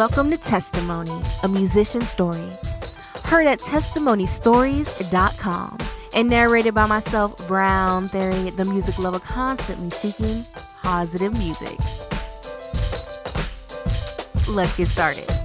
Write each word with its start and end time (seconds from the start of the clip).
Welcome 0.00 0.30
to 0.30 0.38
Testimony, 0.38 1.20
a 1.42 1.48
musician 1.48 2.00
story. 2.00 2.48
Heard 3.24 3.46
at 3.46 3.58
testimonystories.com 3.58 5.78
and 6.14 6.30
narrated 6.30 6.72
by 6.72 6.86
myself, 6.86 7.46
Brown 7.46 8.08
Theory, 8.08 8.48
the 8.48 8.64
music 8.64 8.98
lover 8.98 9.18
constantly 9.18 9.90
seeking 9.90 10.46
positive 10.80 11.34
music. 11.34 11.78
Let's 14.48 14.74
get 14.74 14.88
started. 14.88 15.39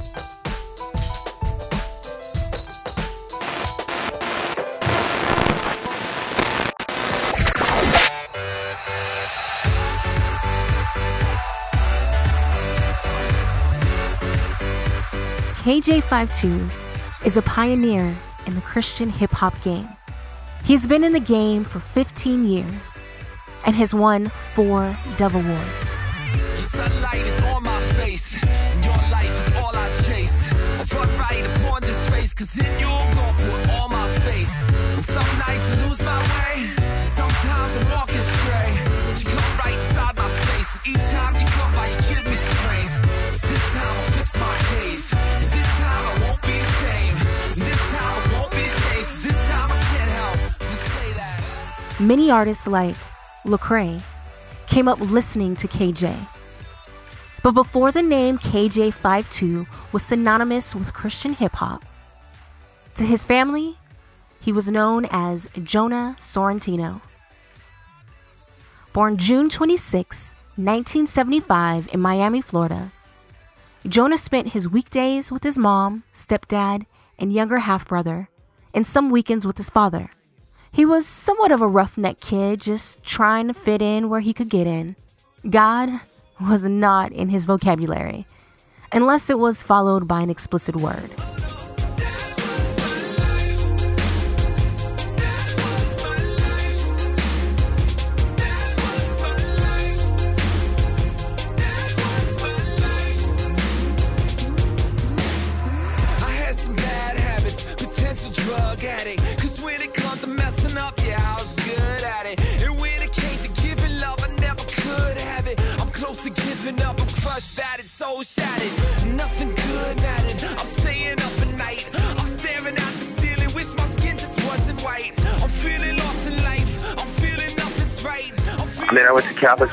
KJ52 15.65 17.25
is 17.25 17.37
a 17.37 17.41
pioneer 17.41 18.15
in 18.45 18.53
the 18.53 18.61
Christian 18.61 19.09
hip 19.09 19.31
hop 19.31 19.59
game. 19.63 19.89
He's 20.63 20.85
been 20.85 21.03
in 21.03 21.11
the 21.11 21.19
game 21.19 21.63
for 21.63 21.79
15 21.79 22.45
years 22.45 23.01
and 23.65 23.75
has 23.75 23.91
won 23.91 24.29
four 24.53 24.95
Dove 25.17 25.33
Awards. 25.33 25.89
right 31.17 32.35
cause 32.35 32.57
in 32.59 32.79
you 32.79 32.87
I'm 32.87 33.24
Many 52.05 52.29
artists 52.29 52.67
like 52.67 52.95
Lecrae 53.45 53.99
came 54.67 54.87
up 54.87 54.99
listening 54.99 55.55
to 55.55 55.67
KJ. 55.67 56.15
But 57.41 57.53
before 57.53 57.91
the 57.91 58.03
name 58.03 58.37
KJ52 58.37 59.65
was 59.91 60.03
synonymous 60.03 60.75
with 60.75 60.93
Christian 60.93 61.33
hip 61.33 61.53
hop, 61.53 61.83
to 62.93 63.03
his 63.03 63.23
family, 63.23 63.77
he 64.39 64.51
was 64.51 64.69
known 64.69 65.07
as 65.09 65.47
Jonah 65.63 66.15
Sorrentino. 66.19 67.01
Born 68.93 69.17
June 69.17 69.49
26, 69.49 70.35
1975, 70.57 71.89
in 71.91 71.99
Miami, 71.99 72.41
Florida, 72.41 72.91
Jonah 73.87 74.19
spent 74.19 74.49
his 74.49 74.69
weekdays 74.69 75.31
with 75.31 75.41
his 75.41 75.57
mom, 75.57 76.03
stepdad, 76.13 76.85
and 77.17 77.33
younger 77.33 77.57
half 77.57 77.87
brother, 77.87 78.29
and 78.75 78.85
some 78.85 79.09
weekends 79.09 79.47
with 79.47 79.57
his 79.57 79.71
father. 79.71 80.11
He 80.75 80.83
was 80.83 81.07
somewhat 81.07 81.53
of 81.53 81.61
a 81.61 81.67
roughneck 81.69 82.19
kid, 82.19 82.59
just 82.59 83.01
trying 83.01 83.47
to 83.47 83.53
fit 83.53 83.81
in 83.81 84.09
where 84.09 84.19
he 84.19 84.33
could 84.33 84.49
get 84.49 84.67
in. 84.67 84.97
God 85.49 86.01
was 86.41 86.65
not 86.65 87.13
in 87.13 87.29
his 87.29 87.45
vocabulary, 87.45 88.27
unless 88.91 89.29
it 89.29 89.39
was 89.39 89.63
followed 89.63 90.05
by 90.05 90.19
an 90.19 90.29
explicit 90.29 90.75
word. 90.75 91.13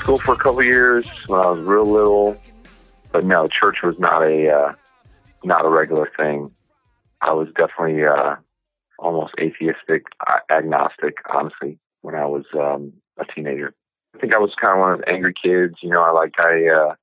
School 0.02 0.18
for 0.18 0.32
a 0.34 0.36
couple 0.36 0.62
years 0.64 1.06
when 1.28 1.40
I 1.40 1.46
was 1.46 1.60
real 1.60 1.86
little, 1.86 2.36
but 3.12 3.24
no, 3.24 3.46
church 3.46 3.78
was 3.84 3.94
not 4.00 4.24
a 4.24 4.50
uh, 4.50 4.72
not 5.44 5.64
a 5.64 5.68
regular 5.68 6.10
thing. 6.16 6.50
I 7.20 7.32
was 7.32 7.46
definitely 7.56 8.04
uh, 8.04 8.34
almost 8.98 9.34
atheistic, 9.40 10.06
agnostic, 10.50 11.18
honestly, 11.32 11.78
when 12.00 12.16
I 12.16 12.26
was 12.26 12.44
um, 12.54 12.92
a 13.16 13.24
teenager. 13.24 13.74
I 14.16 14.18
think 14.18 14.34
I 14.34 14.38
was 14.38 14.52
kind 14.60 14.74
of 14.74 14.80
one 14.80 14.92
of 14.92 14.98
those 14.98 15.04
angry 15.06 15.34
kids. 15.40 15.76
You 15.82 15.90
know, 15.90 16.02
I 16.02 16.10
like 16.10 16.34
I 16.40 16.66
uh, 16.69 16.94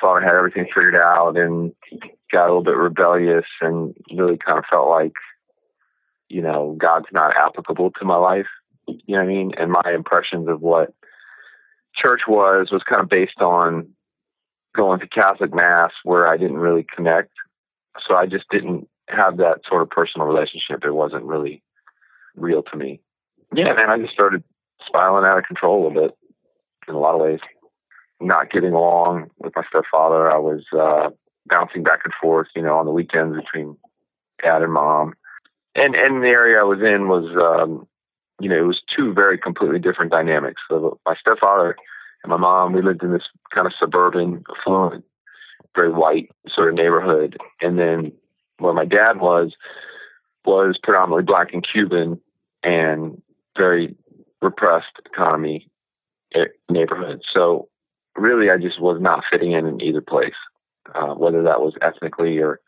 thought 0.00 0.22
I 0.22 0.24
had 0.24 0.36
everything 0.36 0.66
figured 0.72 0.94
out 0.94 1.36
and 1.36 1.72
got 2.30 2.44
a 2.44 2.54
little 2.54 2.62
bit 2.62 2.76
rebellious 2.76 3.46
and 3.60 3.92
really 4.12 4.38
kind 4.38 4.58
of 4.58 4.64
felt 4.70 4.88
like, 4.88 5.14
you 6.28 6.42
know, 6.42 6.76
God's 6.78 7.06
not 7.12 7.36
applicable 7.36 7.90
to 7.98 8.04
my 8.04 8.16
life. 8.16 8.46
You 8.86 9.16
know 9.16 9.24
what 9.24 9.24
I 9.24 9.26
mean? 9.26 9.52
And 9.58 9.72
my 9.72 9.92
impressions 9.92 10.48
of 10.48 10.60
what 10.60 10.94
church 11.94 12.22
was 12.28 12.70
was 12.70 12.82
kind 12.82 13.00
of 13.00 13.08
based 13.08 13.40
on 13.40 13.88
going 14.74 15.00
to 15.00 15.06
Catholic 15.06 15.54
mass 15.54 15.92
where 16.04 16.26
I 16.26 16.36
didn't 16.36 16.58
really 16.58 16.86
connect. 16.94 17.32
So 18.06 18.14
I 18.14 18.26
just 18.26 18.44
didn't 18.50 18.88
have 19.08 19.36
that 19.36 19.60
sort 19.68 19.82
of 19.82 19.90
personal 19.90 20.26
relationship. 20.26 20.84
It 20.84 20.92
wasn't 20.92 21.24
really 21.24 21.62
real 22.34 22.62
to 22.62 22.76
me. 22.76 23.00
Yeah, 23.54 23.74
man, 23.74 23.90
I 23.90 23.98
just 23.98 24.14
started 24.14 24.42
spiraling 24.86 25.26
out 25.26 25.38
of 25.38 25.44
control 25.44 25.86
a 25.86 25.90
bit 25.90 26.16
in 26.88 26.94
a 26.94 26.98
lot 26.98 27.14
of 27.14 27.20
ways 27.20 27.40
not 28.22 28.50
getting 28.50 28.72
along 28.72 29.30
with 29.38 29.54
my 29.56 29.62
stepfather. 29.68 30.30
I 30.30 30.38
was 30.38 30.64
uh, 30.78 31.10
bouncing 31.46 31.82
back 31.82 32.00
and 32.04 32.14
forth, 32.20 32.48
you 32.54 32.62
know, 32.62 32.78
on 32.78 32.86
the 32.86 32.92
weekends 32.92 33.36
between 33.36 33.76
dad 34.42 34.62
and 34.62 34.72
mom. 34.72 35.14
And 35.74 35.94
and 35.94 36.22
the 36.22 36.28
area 36.28 36.60
I 36.60 36.64
was 36.64 36.80
in 36.80 37.08
was, 37.08 37.24
um, 37.36 37.86
you 38.42 38.48
know, 38.48 38.58
it 38.58 38.66
was 38.66 38.82
two 38.94 39.14
very 39.14 39.38
completely 39.38 39.78
different 39.78 40.10
dynamics. 40.10 40.60
So 40.68 40.98
my 41.06 41.14
stepfather 41.14 41.76
and 42.24 42.30
my 42.30 42.36
mom, 42.36 42.72
we 42.72 42.82
lived 42.82 43.04
in 43.04 43.12
this 43.12 43.28
kind 43.54 43.68
of 43.68 43.72
suburban, 43.78 44.42
affluent, 44.58 45.04
very 45.76 45.92
white 45.92 46.28
sort 46.52 46.68
of 46.68 46.74
neighborhood. 46.74 47.38
And 47.60 47.78
then 47.78 48.12
where 48.58 48.74
my 48.74 48.84
dad 48.84 49.20
was 49.20 49.52
was 50.44 50.76
predominantly 50.82 51.22
black 51.22 51.52
and 51.52 51.64
Cuban 51.66 52.20
and 52.64 53.22
very 53.56 53.94
repressed 54.40 55.00
economy 55.06 55.70
eh, 56.34 56.46
neighborhood. 56.68 57.22
So 57.32 57.68
really, 58.16 58.50
I 58.50 58.56
just 58.56 58.80
was 58.80 59.00
not 59.00 59.22
fitting 59.30 59.52
in 59.52 59.66
in 59.66 59.80
either 59.80 60.00
place, 60.00 60.34
uh, 60.96 61.14
whether 61.14 61.44
that 61.44 61.60
was 61.60 61.74
ethnically 61.80 62.38
or 62.38 62.58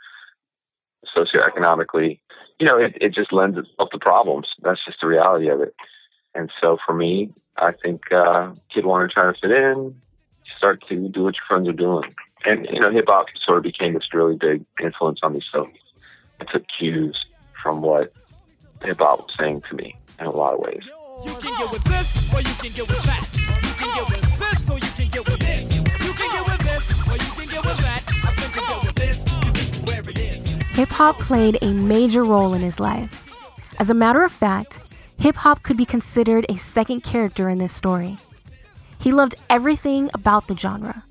socioeconomically. 1.17 2.21
You 2.59 2.67
know, 2.67 2.79
it, 2.79 2.97
it 3.01 3.15
just 3.15 3.33
lends 3.33 3.59
itself 3.59 3.91
to 3.91 3.99
problems. 3.99 4.49
That's 4.63 4.85
just 4.85 5.01
the 5.01 5.07
reality 5.07 5.49
of 5.49 5.61
it. 5.61 5.75
And 6.35 6.51
so 6.61 6.79
for 6.85 6.95
me, 6.95 7.33
I 7.57 7.73
think 7.73 8.13
uh, 8.13 8.53
kid 8.73 8.87
wanted 8.87 9.09
to 9.09 9.15
try 9.15 9.33
to 9.33 9.39
fit 9.39 9.51
in, 9.51 10.01
start 10.57 10.83
to 10.89 11.09
do 11.09 11.25
what 11.25 11.35
your 11.35 11.45
friends 11.49 11.69
are 11.69 11.73
doing. 11.73 12.15
And, 12.45 12.67
you 12.71 12.81
know, 12.81 12.91
hip 12.91 13.07
hop 13.09 13.27
sort 13.43 13.59
of 13.59 13.63
became 13.63 13.95
this 13.95 14.13
really 14.13 14.37
big 14.37 14.65
influence 14.83 15.21
on 15.23 15.35
me. 15.35 15.43
So 15.51 15.69
I 16.41 16.45
took 16.45 16.65
cues 16.79 17.25
from 17.63 17.81
what 17.81 18.13
hip 18.83 18.99
hop 18.99 19.21
was 19.21 19.35
saying 19.39 19.63
to 19.71 19.77
me 19.77 19.97
in 20.19 20.27
a 20.27 20.31
lot 20.31 20.55
of 20.55 20.61
ways. 20.61 20.83
You 21.25 21.35
can 21.37 21.59
get 21.59 21.71
with 21.71 21.85
this 21.85 22.35
or 22.35 22.41
you 22.41 22.55
can 22.57 22.73
get 22.73 22.89
with 22.89 23.03
that. 23.05 23.44
Hip 30.75 30.89
hop 30.89 31.21
played 31.21 31.57
a 31.63 31.73
major 31.73 32.25
role 32.25 32.53
in 32.53 32.61
his 32.61 32.81
life. 32.81 33.25
As 33.79 33.91
a 33.91 33.95
matter 33.95 34.25
of 34.25 34.33
fact, 34.33 34.81
hip 35.19 35.37
hop 35.37 35.63
could 35.63 35.77
be 35.77 35.85
considered 35.85 36.45
a 36.49 36.57
second 36.57 37.03
character 37.05 37.49
in 37.49 37.59
this 37.59 37.73
story. 37.73 38.19
He 38.99 39.13
loved 39.13 39.37
everything 39.49 40.11
about 40.15 40.49
the 40.49 40.57
genre 40.57 41.05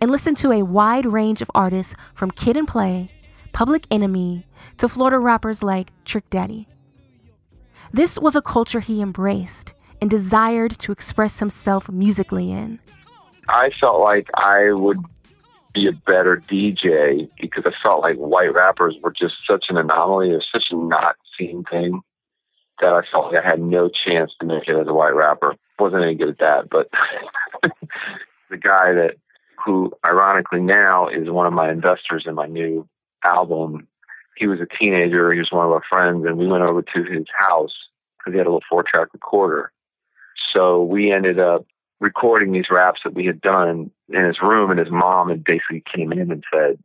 and 0.00 0.12
listened 0.12 0.36
to 0.38 0.52
a 0.52 0.62
wide 0.62 1.04
range 1.04 1.42
of 1.42 1.50
artists 1.52 1.96
from 2.14 2.30
Kid 2.30 2.56
and 2.56 2.68
Play, 2.68 3.10
Public 3.50 3.88
Enemy, 3.90 4.46
to 4.76 4.88
Florida 4.88 5.18
rappers 5.18 5.64
like 5.64 5.90
Trick 6.04 6.30
Daddy. 6.30 6.68
This 7.92 8.20
was 8.20 8.36
a 8.36 8.42
culture 8.42 8.78
he 8.78 9.02
embraced 9.02 9.74
and 10.00 10.08
desired 10.08 10.78
to 10.78 10.92
express 10.92 11.40
himself 11.40 11.90
musically 11.90 12.52
in. 12.52 12.78
I 13.48 13.70
felt 13.80 14.00
like 14.00 14.28
I 14.34 14.70
would 14.70 14.98
be 15.78 15.86
a 15.86 15.92
better 15.92 16.42
DJ 16.50 17.28
because 17.40 17.64
I 17.66 17.72
felt 17.82 18.02
like 18.02 18.16
white 18.16 18.52
rappers 18.52 18.96
were 19.02 19.12
just 19.12 19.34
such 19.46 19.66
an 19.68 19.76
anomaly. 19.76 20.30
It 20.30 20.34
was 20.34 20.46
such 20.52 20.66
a 20.70 20.76
not 20.76 21.16
seen 21.38 21.64
thing 21.70 22.00
that 22.80 22.92
I 22.92 23.02
felt 23.10 23.32
like 23.32 23.44
I 23.44 23.48
had 23.48 23.60
no 23.60 23.88
chance 23.88 24.32
to 24.40 24.46
make 24.46 24.68
it 24.68 24.76
as 24.76 24.88
a 24.88 24.92
white 24.92 25.14
rapper. 25.14 25.56
Wasn't 25.78 26.02
any 26.02 26.14
good 26.14 26.30
at 26.30 26.38
that, 26.38 26.70
but 26.70 26.88
the 28.50 28.56
guy 28.56 28.92
that 28.92 29.16
who 29.64 29.92
ironically 30.04 30.60
now 30.60 31.08
is 31.08 31.30
one 31.30 31.46
of 31.46 31.52
my 31.52 31.70
investors 31.70 32.24
in 32.26 32.34
my 32.34 32.46
new 32.46 32.88
album. 33.24 33.86
He 34.36 34.46
was 34.46 34.60
a 34.60 34.66
teenager. 34.66 35.32
He 35.32 35.40
was 35.40 35.50
one 35.50 35.66
of 35.66 35.72
our 35.72 35.82
friends, 35.88 36.24
and 36.24 36.38
we 36.38 36.46
went 36.46 36.62
over 36.62 36.82
to 36.82 37.04
his 37.04 37.26
house 37.36 37.74
because 38.18 38.32
he 38.32 38.38
had 38.38 38.46
a 38.46 38.50
little 38.50 38.62
four 38.68 38.84
track 38.84 39.08
recorder. 39.12 39.72
So 40.52 40.82
we 40.82 41.12
ended 41.12 41.38
up 41.40 41.66
recording 42.00 42.52
these 42.52 42.70
raps 42.70 43.00
that 43.04 43.14
we 43.14 43.26
had 43.26 43.40
done 43.40 43.90
in 44.08 44.24
his 44.24 44.40
room, 44.42 44.70
and 44.70 44.80
his 44.80 44.90
mom 44.90 45.28
had 45.28 45.44
basically 45.44 45.82
came 45.94 46.12
in 46.12 46.30
and 46.30 46.44
said, 46.52 46.78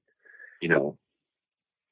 you 0.61 0.69
know, 0.69 0.97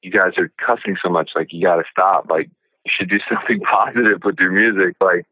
you 0.02 0.10
guys 0.10 0.32
are 0.36 0.50
cussing 0.58 0.96
so 1.02 1.08
much, 1.08 1.30
like 1.34 1.52
you 1.52 1.62
got 1.62 1.76
to 1.76 1.84
stop. 1.90 2.28
Like 2.28 2.50
you 2.84 2.92
should 2.94 3.08
do 3.08 3.18
something 3.28 3.60
positive 3.60 4.22
with 4.24 4.38
your 4.38 4.50
music. 4.50 4.96
Like 5.00 5.26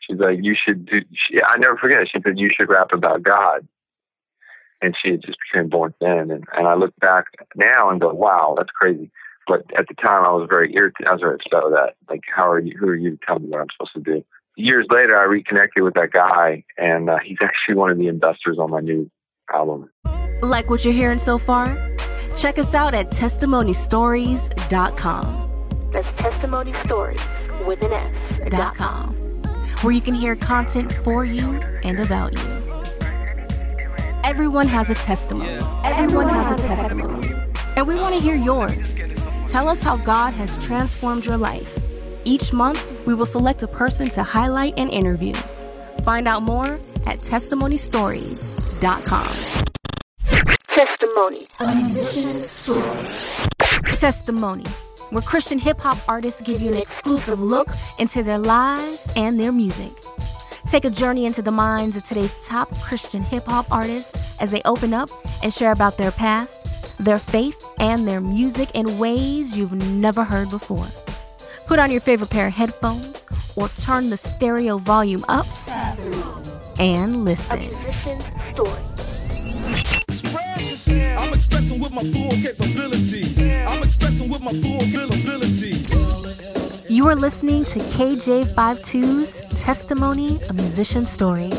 she's 0.00 0.18
like, 0.18 0.38
you 0.42 0.54
should 0.54 0.86
do. 0.86 1.02
She, 1.12 1.40
I 1.42 1.58
never 1.58 1.76
forget. 1.76 2.08
She 2.08 2.20
said 2.22 2.38
you 2.38 2.50
should 2.54 2.68
rap 2.68 2.92
about 2.92 3.22
God, 3.22 3.66
and 4.80 4.96
she 5.00 5.12
had 5.12 5.22
just 5.22 5.38
became 5.52 5.68
born 5.68 5.94
then. 6.00 6.30
And 6.30 6.44
and 6.56 6.66
I 6.66 6.74
look 6.74 6.94
back 7.00 7.26
now 7.54 7.90
and 7.90 8.00
go, 8.00 8.12
wow, 8.12 8.54
that's 8.56 8.70
crazy. 8.70 9.10
But 9.46 9.64
at 9.76 9.88
the 9.88 9.94
time, 9.94 10.24
I 10.24 10.30
was 10.30 10.46
very 10.48 10.74
irritated. 10.74 11.06
I 11.06 11.12
was 11.12 11.20
very 11.20 11.34
upset 11.34 11.64
with 11.64 11.74
that. 11.74 11.96
Like, 12.08 12.22
how 12.34 12.50
are 12.50 12.60
you? 12.60 12.76
Who 12.78 12.88
are 12.88 12.94
you 12.94 13.10
to 13.10 13.18
tell 13.26 13.38
me 13.38 13.48
what 13.48 13.60
I'm 13.60 13.68
supposed 13.76 13.94
to 13.94 14.00
do? 14.00 14.24
Years 14.56 14.86
later, 14.88 15.18
I 15.18 15.24
reconnected 15.24 15.82
with 15.82 15.94
that 15.94 16.12
guy, 16.12 16.64
and 16.78 17.10
uh, 17.10 17.18
he's 17.22 17.38
actually 17.42 17.74
one 17.74 17.90
of 17.90 17.98
the 17.98 18.06
investors 18.06 18.56
on 18.58 18.70
my 18.70 18.80
new 18.80 19.10
album. 19.52 19.90
Like 20.42 20.68
what 20.70 20.84
you're 20.84 20.94
hearing 20.94 21.18
so 21.18 21.38
far? 21.38 21.76
Check 22.36 22.58
us 22.58 22.74
out 22.74 22.94
at 22.94 23.08
testimonystories.com. 23.08 25.90
That's 25.92 26.10
testimony 26.20 26.72
stories 26.72 27.20
with 27.66 27.82
an 27.82 27.92
S. 27.92 28.50
Dot 28.50 28.74
com, 28.76 29.14
where 29.82 29.92
you 29.92 30.00
can 30.00 30.14
hear 30.14 30.34
content 30.36 30.92
for 31.04 31.24
you 31.24 31.60
and 31.84 32.00
about 32.00 32.32
you. 32.32 32.40
Everyone 34.24 34.66
has 34.66 34.90
a 34.90 34.94
testimony. 34.94 35.50
Everyone 35.84 36.28
has 36.28 36.64
a 36.64 36.66
testimony. 36.66 37.28
And 37.76 37.86
we 37.86 37.94
want 37.94 38.14
to 38.14 38.20
hear 38.20 38.34
yours. 38.34 38.98
Tell 39.46 39.68
us 39.68 39.82
how 39.82 39.96
God 39.98 40.32
has 40.34 40.56
transformed 40.64 41.26
your 41.26 41.36
life. 41.36 41.78
Each 42.24 42.52
month, 42.52 42.84
we 43.06 43.14
will 43.14 43.26
select 43.26 43.62
a 43.62 43.68
person 43.68 44.08
to 44.10 44.22
highlight 44.22 44.74
and 44.78 44.90
interview. 44.90 45.34
Find 46.04 46.26
out 46.26 46.42
more 46.42 46.78
at 47.06 47.18
testimonystories.com. 47.18 47.94
Testimony. 47.94 48.58
A 48.58 48.63
musician's 51.74 52.50
story. 52.50 53.08
Testimony, 53.96 54.64
where 55.10 55.22
Christian 55.22 55.58
hip 55.58 55.78
hop 55.80 55.98
artists 56.08 56.40
give 56.40 56.60
you 56.60 56.72
an 56.72 56.78
exclusive 56.78 57.40
look 57.40 57.68
into 57.98 58.22
their 58.22 58.38
lives 58.38 59.08
and 59.16 59.38
their 59.38 59.52
music. 59.52 59.92
Take 60.70 60.84
a 60.84 60.90
journey 60.90 61.24
into 61.24 61.40
the 61.40 61.50
minds 61.50 61.96
of 61.96 62.04
today's 62.04 62.36
top 62.42 62.68
Christian 62.80 63.22
hip 63.22 63.44
hop 63.44 63.70
artists 63.70 64.12
as 64.40 64.50
they 64.50 64.62
open 64.64 64.92
up 64.92 65.08
and 65.42 65.52
share 65.52 65.72
about 65.72 65.96
their 65.96 66.10
past, 66.10 66.98
their 66.98 67.18
faith, 67.18 67.62
and 67.78 68.06
their 68.08 68.20
music 68.20 68.70
in 68.74 68.98
ways 68.98 69.56
you've 69.56 69.74
never 69.74 70.24
heard 70.24 70.50
before. 70.50 70.86
Put 71.66 71.78
on 71.78 71.92
your 71.92 72.00
favorite 72.00 72.30
pair 72.30 72.48
of 72.48 72.54
headphones 72.54 73.24
or 73.56 73.68
turn 73.68 74.10
the 74.10 74.16
stereo 74.16 74.78
volume 74.78 75.24
up 75.28 75.46
and 76.78 77.24
listen. 77.24 77.60
I'm 81.18 81.32
expressing 81.32 81.80
with 81.80 81.92
my 81.92 82.02
full 82.02 82.30
capability. 82.30 83.54
I'm 83.66 83.82
expressing 83.82 84.30
with 84.30 84.42
my 84.42 84.52
full. 84.52 84.74
You 86.94 87.08
are 87.08 87.16
listening 87.16 87.64
to 87.64 87.80
KJ52's 87.80 89.60
Testimony, 89.60 90.38
a 90.48 90.52
Musician 90.52 91.06
Story. 91.06 91.50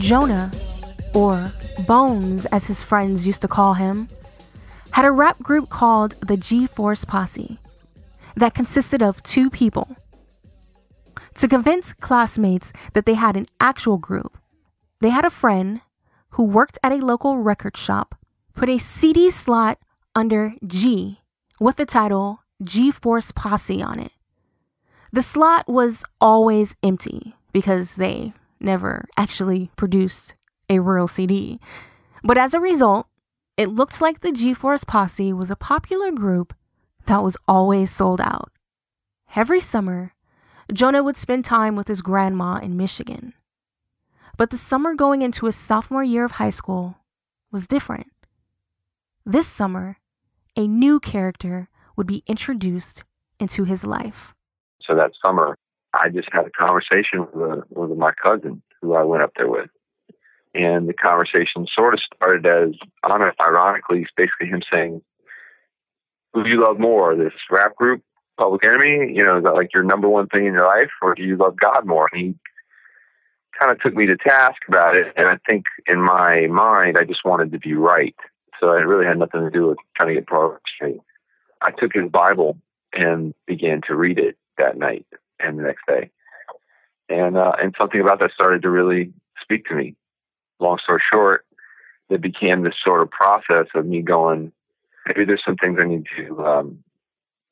Jonah, 0.00 0.50
or 1.14 1.52
Bones 1.86 2.46
as 2.46 2.66
his 2.66 2.82
friends 2.82 3.26
used 3.26 3.42
to 3.42 3.48
call 3.48 3.74
him, 3.74 4.08
had 4.94 5.04
a 5.04 5.10
rap 5.10 5.36
group 5.42 5.68
called 5.68 6.12
the 6.20 6.36
G 6.36 6.68
Force 6.68 7.04
Posse 7.04 7.58
that 8.36 8.54
consisted 8.54 9.02
of 9.02 9.20
two 9.24 9.50
people. 9.50 9.96
To 11.34 11.48
convince 11.48 11.92
classmates 11.92 12.72
that 12.92 13.04
they 13.04 13.14
had 13.14 13.36
an 13.36 13.46
actual 13.58 13.98
group, 13.98 14.38
they 15.00 15.10
had 15.10 15.24
a 15.24 15.30
friend 15.30 15.80
who 16.30 16.44
worked 16.44 16.78
at 16.84 16.92
a 16.92 17.04
local 17.04 17.38
record 17.38 17.76
shop 17.76 18.14
put 18.54 18.68
a 18.68 18.78
CD 18.78 19.30
slot 19.30 19.80
under 20.14 20.54
G 20.64 21.20
with 21.58 21.74
the 21.74 21.86
title 21.86 22.44
G 22.62 22.92
Force 22.92 23.32
Posse 23.32 23.82
on 23.82 23.98
it. 23.98 24.12
The 25.12 25.22
slot 25.22 25.66
was 25.66 26.04
always 26.20 26.76
empty 26.84 27.34
because 27.52 27.96
they 27.96 28.32
never 28.60 29.06
actually 29.16 29.72
produced 29.74 30.36
a 30.70 30.78
real 30.78 31.08
CD. 31.08 31.58
But 32.22 32.38
as 32.38 32.54
a 32.54 32.60
result, 32.60 33.08
it 33.56 33.68
looked 33.68 34.00
like 34.00 34.20
the 34.20 34.32
G 34.32 34.52
Force 34.54 34.84
Posse 34.84 35.32
was 35.32 35.50
a 35.50 35.56
popular 35.56 36.10
group 36.10 36.54
that 37.06 37.22
was 37.22 37.36
always 37.46 37.90
sold 37.90 38.20
out. 38.20 38.50
Every 39.36 39.60
summer, 39.60 40.12
Jonah 40.72 41.02
would 41.02 41.16
spend 41.16 41.44
time 41.44 41.76
with 41.76 41.88
his 41.88 42.02
grandma 42.02 42.58
in 42.58 42.76
Michigan. 42.76 43.34
But 44.36 44.50
the 44.50 44.56
summer 44.56 44.94
going 44.94 45.22
into 45.22 45.46
his 45.46 45.56
sophomore 45.56 46.02
year 46.02 46.24
of 46.24 46.32
high 46.32 46.50
school 46.50 46.96
was 47.52 47.66
different. 47.66 48.10
This 49.24 49.46
summer, 49.46 49.98
a 50.56 50.66
new 50.66 50.98
character 50.98 51.68
would 51.96 52.06
be 52.06 52.24
introduced 52.26 53.04
into 53.38 53.64
his 53.64 53.84
life. 53.84 54.34
So 54.80 54.94
that 54.96 55.12
summer, 55.22 55.56
I 55.92 56.08
just 56.08 56.28
had 56.32 56.46
a 56.46 56.50
conversation 56.50 57.26
with, 57.32 57.34
a, 57.34 57.62
with 57.70 57.96
my 57.96 58.12
cousin 58.20 58.62
who 58.80 58.94
I 58.94 59.04
went 59.04 59.22
up 59.22 59.32
there 59.36 59.48
with. 59.48 59.70
And 60.54 60.88
the 60.88 60.94
conversation 60.94 61.66
sort 61.72 61.94
of 61.94 62.00
started 62.00 62.46
as, 62.46 62.74
ironically, 63.04 64.06
basically 64.16 64.46
him 64.46 64.62
saying, 64.70 65.02
Who 66.32 66.44
do 66.44 66.50
you 66.50 66.62
love 66.62 66.78
more, 66.78 67.16
this 67.16 67.32
rap 67.50 67.74
group, 67.74 68.02
Public 68.38 68.64
Enemy? 68.64 69.14
You 69.14 69.24
know, 69.24 69.38
is 69.38 69.44
that 69.44 69.54
like 69.54 69.74
your 69.74 69.82
number 69.82 70.08
one 70.08 70.28
thing 70.28 70.46
in 70.46 70.54
your 70.54 70.66
life, 70.66 70.90
or 71.02 71.14
do 71.14 71.22
you 71.22 71.36
love 71.36 71.56
God 71.56 71.86
more? 71.86 72.08
And 72.12 72.20
he 72.20 72.34
kind 73.58 73.72
of 73.72 73.80
took 73.80 73.94
me 73.94 74.06
to 74.06 74.16
task 74.16 74.62
about 74.68 74.96
it. 74.96 75.12
And 75.16 75.26
I 75.26 75.38
think 75.46 75.64
in 75.86 76.00
my 76.00 76.46
mind, 76.46 76.98
I 76.98 77.04
just 77.04 77.24
wanted 77.24 77.52
to 77.52 77.58
be 77.58 77.74
right. 77.74 78.16
So 78.60 78.70
it 78.72 78.86
really 78.86 79.06
had 79.06 79.18
nothing 79.18 79.40
to 79.40 79.50
do 79.50 79.68
with 79.68 79.78
trying 79.96 80.10
to 80.10 80.14
get 80.14 80.26
progress 80.26 80.60
straight. 80.72 81.00
I 81.60 81.72
took 81.72 81.92
his 81.94 82.10
Bible 82.10 82.58
and 82.92 83.34
began 83.46 83.80
to 83.88 83.96
read 83.96 84.18
it 84.18 84.36
that 84.58 84.76
night 84.76 85.06
and 85.40 85.58
the 85.58 85.62
next 85.64 85.86
day. 85.86 86.10
And 87.08 87.36
uh, 87.36 87.52
and 87.60 87.74
something 87.76 88.00
about 88.00 88.20
that 88.20 88.30
started 88.32 88.62
to 88.62 88.70
really 88.70 89.12
speak 89.42 89.66
to 89.66 89.74
me. 89.74 89.94
Long 90.60 90.78
story 90.82 91.02
short, 91.12 91.44
it 92.10 92.20
became 92.20 92.62
this 92.62 92.74
sort 92.82 93.02
of 93.02 93.10
process 93.10 93.66
of 93.74 93.86
me 93.86 94.02
going, 94.02 94.52
maybe 95.06 95.24
there's 95.24 95.42
some 95.44 95.56
things 95.56 95.78
I 95.80 95.86
need 95.86 96.06
to 96.16 96.44
um, 96.44 96.84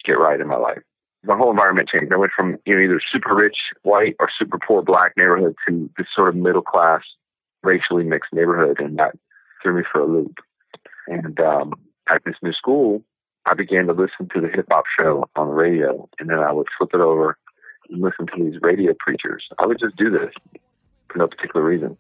get 0.05 0.19
right 0.19 0.41
in 0.41 0.49
my 0.49 0.57
life. 0.57 0.83
My 1.25 1.37
whole 1.37 1.51
environment 1.51 1.89
changed. 1.89 2.13
I 2.13 2.17
went 2.17 2.33
from 2.35 2.59
you 2.67 2.75
know 2.75 2.83
either 2.83 3.01
super 3.13 3.35
rich 3.35 3.57
white 3.83 4.17
or 4.19 4.29
super 4.37 4.59
poor 4.59 4.83
black 4.83 5.13
neighborhood 5.17 5.55
to 5.69 5.89
this 5.97 6.09
sort 6.15 6.31
of 6.31 6.37
middle 6.37 6.63
class, 6.63 7.03
racially 7.63 8.05
mixed 8.05 8.33
neighborhood, 8.33 8.81
and 8.81 8.99
that 8.99 9.17
threw 9.63 9.75
me 9.77 9.85
for 9.91 10.01
a 10.01 10.07
loop. 10.07 10.39
And 11.07 11.39
um, 11.39 11.75
at 12.11 12.25
this 12.25 12.35
new 12.43 12.53
school, 12.53 13.05
I 13.47 13.55
began 13.55 13.87
to 13.87 13.93
listen 13.93 14.29
to 14.35 14.41
the 14.41 14.49
hip 14.49 14.67
hop 14.71 14.85
show 14.99 15.29
on 15.37 15.49
the 15.49 15.55
radio, 15.55 16.09
and 16.19 16.29
then 16.29 16.41
I 16.41 16.53
would 16.53 16.67
flip 16.77 16.91
it 16.93 17.01
over 17.01 17.39
and 17.89 18.03
listen 18.03 18.27
to 18.27 18.45
these 18.45 18.61
radio 18.61 18.93
preachers. 18.99 19.45
I 19.59 19.67
would 19.67 19.79
just 19.79 19.97
do 19.97 20.11
this 20.11 20.33
for 21.09 21.19
no 21.19 21.29
particular 21.29 21.65
reason. 21.65 21.97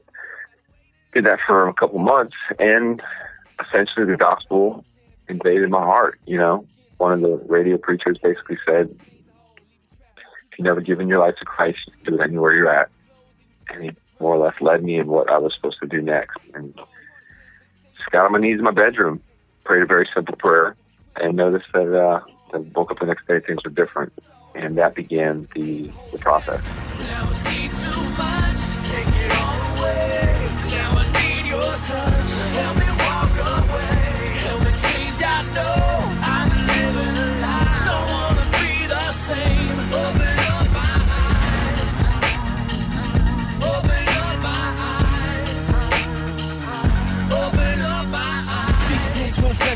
Did 1.12 1.24
that 1.24 1.40
for 1.46 1.68
a 1.68 1.74
couple 1.74 1.98
months, 1.98 2.36
and 2.58 3.02
essentially 3.60 4.06
the 4.06 4.16
gospel 4.16 4.84
invaded 5.28 5.68
my 5.70 5.82
heart. 5.82 6.18
You 6.26 6.38
know, 6.38 6.66
one 6.96 7.12
of 7.12 7.20
the 7.20 7.36
radio 7.48 7.76
preachers 7.76 8.18
basically 8.18 8.58
said, 8.66 8.94
"If 10.16 10.58
you've 10.58 10.64
never 10.64 10.80
given 10.80 11.08
your 11.08 11.18
life 11.18 11.36
to 11.36 11.44
Christ, 11.44 11.80
you 11.86 12.12
do 12.12 12.20
it 12.20 12.24
anywhere 12.24 12.54
you're 12.54 12.70
at." 12.70 12.88
And 13.70 13.84
he 13.84 13.90
more 14.20 14.34
or 14.36 14.38
less 14.38 14.54
led 14.60 14.82
me 14.82 14.98
in 14.98 15.08
what 15.08 15.30
I 15.30 15.38
was 15.38 15.52
supposed 15.54 15.80
to 15.80 15.86
do 15.86 16.00
next. 16.00 16.38
And 16.54 16.74
just 17.96 18.10
got 18.10 18.24
on 18.24 18.32
my 18.32 18.38
knees 18.38 18.58
in 18.58 18.64
my 18.64 18.70
bedroom, 18.70 19.20
prayed 19.64 19.82
a 19.82 19.86
very 19.86 20.08
simple 20.14 20.36
prayer, 20.36 20.76
and 21.16 21.36
noticed 21.36 21.66
that 21.74 21.94
uh, 21.94 22.20
I 22.54 22.58
woke 22.74 22.90
up 22.90 23.00
the 23.00 23.06
next 23.06 23.26
day, 23.26 23.40
things 23.40 23.64
were 23.64 23.70
different, 23.70 24.12
and 24.54 24.76
that 24.78 24.94
began 24.94 25.48
the 25.54 25.90
the 26.10 26.18
process. 26.18 26.62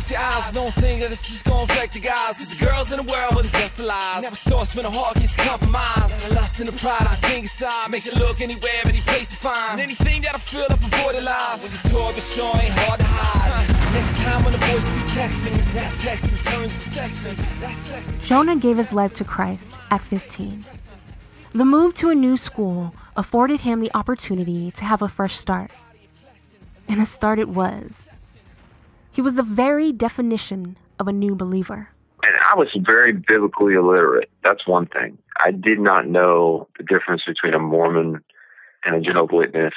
Affect 0.07 0.11
your 0.11 0.21
eyes. 0.21 0.55
Don't 0.55 0.75
think 0.75 1.01
that 1.01 1.13
it's 1.13 1.27
just 1.27 1.45
gonna 1.45 1.65
affect 1.65 1.95
the 1.95 2.01
guys. 2.01 2.39
Cause 2.39 2.49
the 2.49 2.65
girls 2.65 2.91
in 2.93 2.99
the 2.99 3.03
world 3.03 3.35
wasn't 3.35 3.55
just 3.55 3.77
the 3.77 3.85
lies. 3.85 4.23
Never 4.23 4.37
start 4.37 4.75
when 4.75 4.87
a 4.87 4.91
heart 4.91 5.15
gets 5.17 5.37
compromised. 5.37 6.25
And 6.25 6.33
the 6.33 6.35
lust 6.37 6.61
and 6.61 6.69
the 6.69 6.73
pride 6.73 7.07
I 7.09 7.17
think 7.27 7.45
inside 7.45 7.91
makes 7.91 8.07
you 8.07 8.13
look 8.19 8.41
anywhere, 8.41 8.83
any 8.85 9.01
place 9.01 9.31
to 9.31 9.37
find. 9.37 9.73
And 9.73 9.81
anything 9.81 10.23
that 10.23 10.35
I 10.35 10.39
feel 10.39 10.67
up 10.71 10.83
avoid 10.83 11.17
alive. 11.17 11.63
With 11.63 11.83
the 11.83 11.89
toy, 11.89 12.13
but 12.15 12.23
sure 12.23 12.55
ain't 12.55 12.73
hard 12.73 13.01
to 13.01 13.07
hide. 13.07 13.93
Next 13.95 14.17
time 14.17 14.45
when 14.45 14.53
the 14.53 14.59
voice 14.67 14.89
is 14.99 15.05
texting, 15.17 15.57
that 15.75 15.93
texting 16.05 16.39
turns 16.51 16.75
to 16.75 16.91
sexting. 16.91 17.37
Sexting. 17.61 18.23
Jonah 18.23 18.57
gave 18.57 18.77
his 18.77 18.93
life 18.93 19.15
to 19.15 19.25
Christ 19.25 19.79
at 19.91 20.01
15. 20.01 20.65
The 21.53 21.65
move 21.65 21.95
to 21.95 22.11
a 22.11 22.15
new 22.15 22.37
school 22.37 22.95
afforded 23.17 23.61
him 23.61 23.81
the 23.81 23.91
opportunity 23.95 24.71
to 24.73 24.85
have 24.85 25.01
a 25.01 25.09
fresh 25.09 25.37
start. 25.37 25.71
And 26.89 27.01
a 27.01 27.07
start 27.07 27.39
it 27.39 27.49
was. 27.49 28.07
He 29.17 29.23
was 29.23 29.37
the 29.37 29.43
very 29.43 29.93
definition 29.93 30.77
of 30.99 31.09
a 31.09 31.13
new 31.13 31.35
believer. 31.35 31.89
And 32.23 32.37
I 32.47 32.55
was 32.55 32.69
very 32.87 33.13
biblically 33.13 33.73
illiterate. 33.73 34.29
That's 34.45 34.67
one 34.67 34.85
thing. 34.89 35.17
I 35.43 35.53
did 35.53 35.81
not 35.81 36.07
know 36.07 36.69
the 36.77 36.85
difference 36.85 37.23
between 37.27 37.55
a 37.55 37.59
Mormon 37.59 38.23
and 38.85 38.95
a 38.95 39.01
Jehovah's 39.01 39.33
Witness 39.35 39.73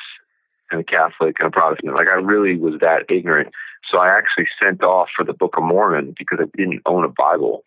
and 0.71 0.81
a 0.81 0.83
Catholic 0.83 1.37
and 1.39 1.47
a 1.47 1.51
Protestant. 1.51 1.95
Like 1.95 2.09
I 2.09 2.15
really 2.15 2.57
was 2.57 2.81
that 2.81 3.05
ignorant. 3.09 3.53
So 3.89 3.97
I 3.97 4.09
actually 4.09 4.47
sent 4.61 4.83
off 4.83 5.07
for 5.15 5.23
the 5.23 5.31
Book 5.31 5.55
of 5.55 5.63
Mormon 5.63 6.15
because 6.17 6.39
I 6.41 6.57
didn't 6.57 6.81
own 6.85 7.05
a 7.05 7.09
Bible. 7.09 7.63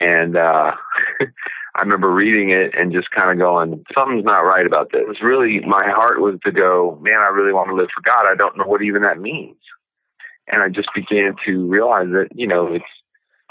And 0.00 0.36
uh, 0.36 0.76
I 1.74 1.80
remember 1.80 2.12
reading 2.12 2.50
it 2.50 2.76
and 2.78 2.92
just 2.92 3.10
kind 3.10 3.32
of 3.32 3.38
going, 3.38 3.84
something's 3.92 4.24
not 4.24 4.44
right 4.44 4.64
about 4.64 4.92
this. 4.92 5.00
It 5.00 5.08
was 5.08 5.20
really, 5.20 5.58
my 5.66 5.90
heart 5.90 6.20
was 6.20 6.36
to 6.44 6.52
go, 6.52 6.96
man, 7.02 7.18
I 7.18 7.26
really 7.26 7.52
want 7.52 7.70
to 7.70 7.74
live 7.74 7.88
for 7.92 8.02
God. 8.02 8.24
I 8.30 8.36
don't 8.36 8.56
know 8.56 8.66
what 8.66 8.82
even 8.82 9.02
that 9.02 9.18
means. 9.18 9.56
And 10.48 10.62
I 10.62 10.68
just 10.68 10.88
began 10.94 11.34
to 11.44 11.66
realize 11.66 12.08
that, 12.10 12.28
you 12.34 12.46
know, 12.46 12.72
it's, 12.72 12.84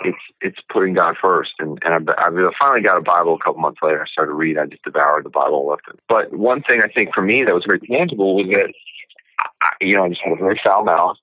it's, 0.04 0.18
it's 0.42 0.60
putting 0.70 0.94
God 0.94 1.16
first. 1.22 1.54
And, 1.60 1.80
and 1.84 2.10
I, 2.10 2.14
I 2.18 2.52
finally 2.60 2.82
got 2.82 2.98
a 2.98 3.02
Bible 3.02 3.36
a 3.36 3.44
couple 3.44 3.62
months 3.62 3.80
later. 3.82 4.02
I 4.02 4.08
started 4.08 4.32
to 4.32 4.36
read. 4.36 4.58
I 4.58 4.66
just 4.66 4.84
devoured 4.84 5.26
the 5.26 5.30
Bible 5.30 5.68
left 5.68 5.88
it. 5.88 6.00
But 6.08 6.34
one 6.34 6.62
thing 6.62 6.82
I 6.82 6.88
think 6.88 7.14
for 7.14 7.22
me 7.22 7.44
that 7.44 7.54
was 7.54 7.66
very 7.66 7.80
tangible 7.80 8.36
was 8.36 8.48
that, 8.48 8.74
I, 9.62 9.72
you 9.82 9.96
know, 9.96 10.06
I 10.06 10.10
just 10.10 10.22
had 10.22 10.34
a 10.34 10.38
very 10.38 10.60
foul 10.64 10.84
mouth 10.84 11.18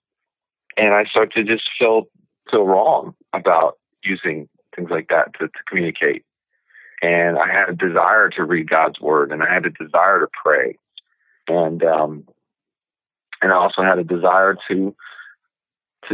and 0.76 0.94
I 0.94 1.04
started 1.04 1.32
to 1.34 1.44
just 1.44 1.68
feel, 1.78 2.08
feel 2.50 2.66
wrong 2.66 3.14
about 3.32 3.78
using 4.04 4.48
things 4.74 4.90
like 4.90 5.08
that 5.08 5.34
to, 5.34 5.48
to 5.48 5.58
communicate 5.68 6.24
and 7.02 7.36
I 7.36 7.48
had 7.48 7.68
a 7.68 7.74
desire 7.74 8.30
to 8.30 8.44
read 8.44 8.70
God's 8.70 9.00
word, 9.00 9.32
and 9.32 9.42
I 9.42 9.52
had 9.52 9.66
a 9.66 9.70
desire 9.70 10.20
to 10.20 10.28
pray, 10.32 10.78
and 11.48 11.82
um, 11.82 12.24
and 13.42 13.50
I 13.50 13.56
also 13.56 13.82
had 13.82 13.98
a 13.98 14.04
desire 14.04 14.56
to 14.68 14.94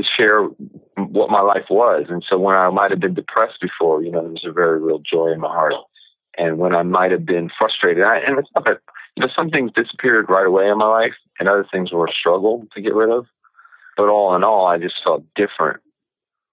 to 0.02 0.08
share 0.16 0.44
what 0.96 1.30
my 1.30 1.40
life 1.40 1.66
was. 1.70 2.06
And 2.08 2.24
so 2.28 2.38
when 2.38 2.56
I 2.56 2.70
might 2.70 2.90
have 2.90 3.00
been 3.00 3.14
depressed 3.14 3.60
before, 3.60 4.02
you 4.02 4.10
know, 4.10 4.22
there 4.22 4.30
was 4.30 4.44
a 4.44 4.52
very 4.52 4.80
real 4.80 5.00
joy 5.00 5.28
in 5.32 5.40
my 5.40 5.48
heart. 5.48 5.74
And 6.36 6.58
when 6.58 6.74
I 6.74 6.82
might 6.82 7.10
have 7.10 7.26
been 7.26 7.50
frustrated, 7.58 8.04
I, 8.04 8.18
and 8.18 8.38
it's 8.38 8.48
not 8.54 8.64
that 8.64 8.80
you 9.16 9.22
know 9.22 9.32
some 9.36 9.50
things 9.50 9.72
disappeared 9.74 10.30
right 10.30 10.46
away 10.46 10.68
in 10.68 10.78
my 10.78 10.86
life, 10.86 11.14
and 11.40 11.48
other 11.48 11.66
things 11.70 11.90
were 11.90 12.06
a 12.06 12.12
struggle 12.12 12.66
to 12.74 12.80
get 12.80 12.94
rid 12.94 13.10
of. 13.10 13.26
But 13.96 14.08
all 14.08 14.36
in 14.36 14.44
all, 14.44 14.66
I 14.66 14.78
just 14.78 15.02
felt 15.02 15.24
different 15.34 15.80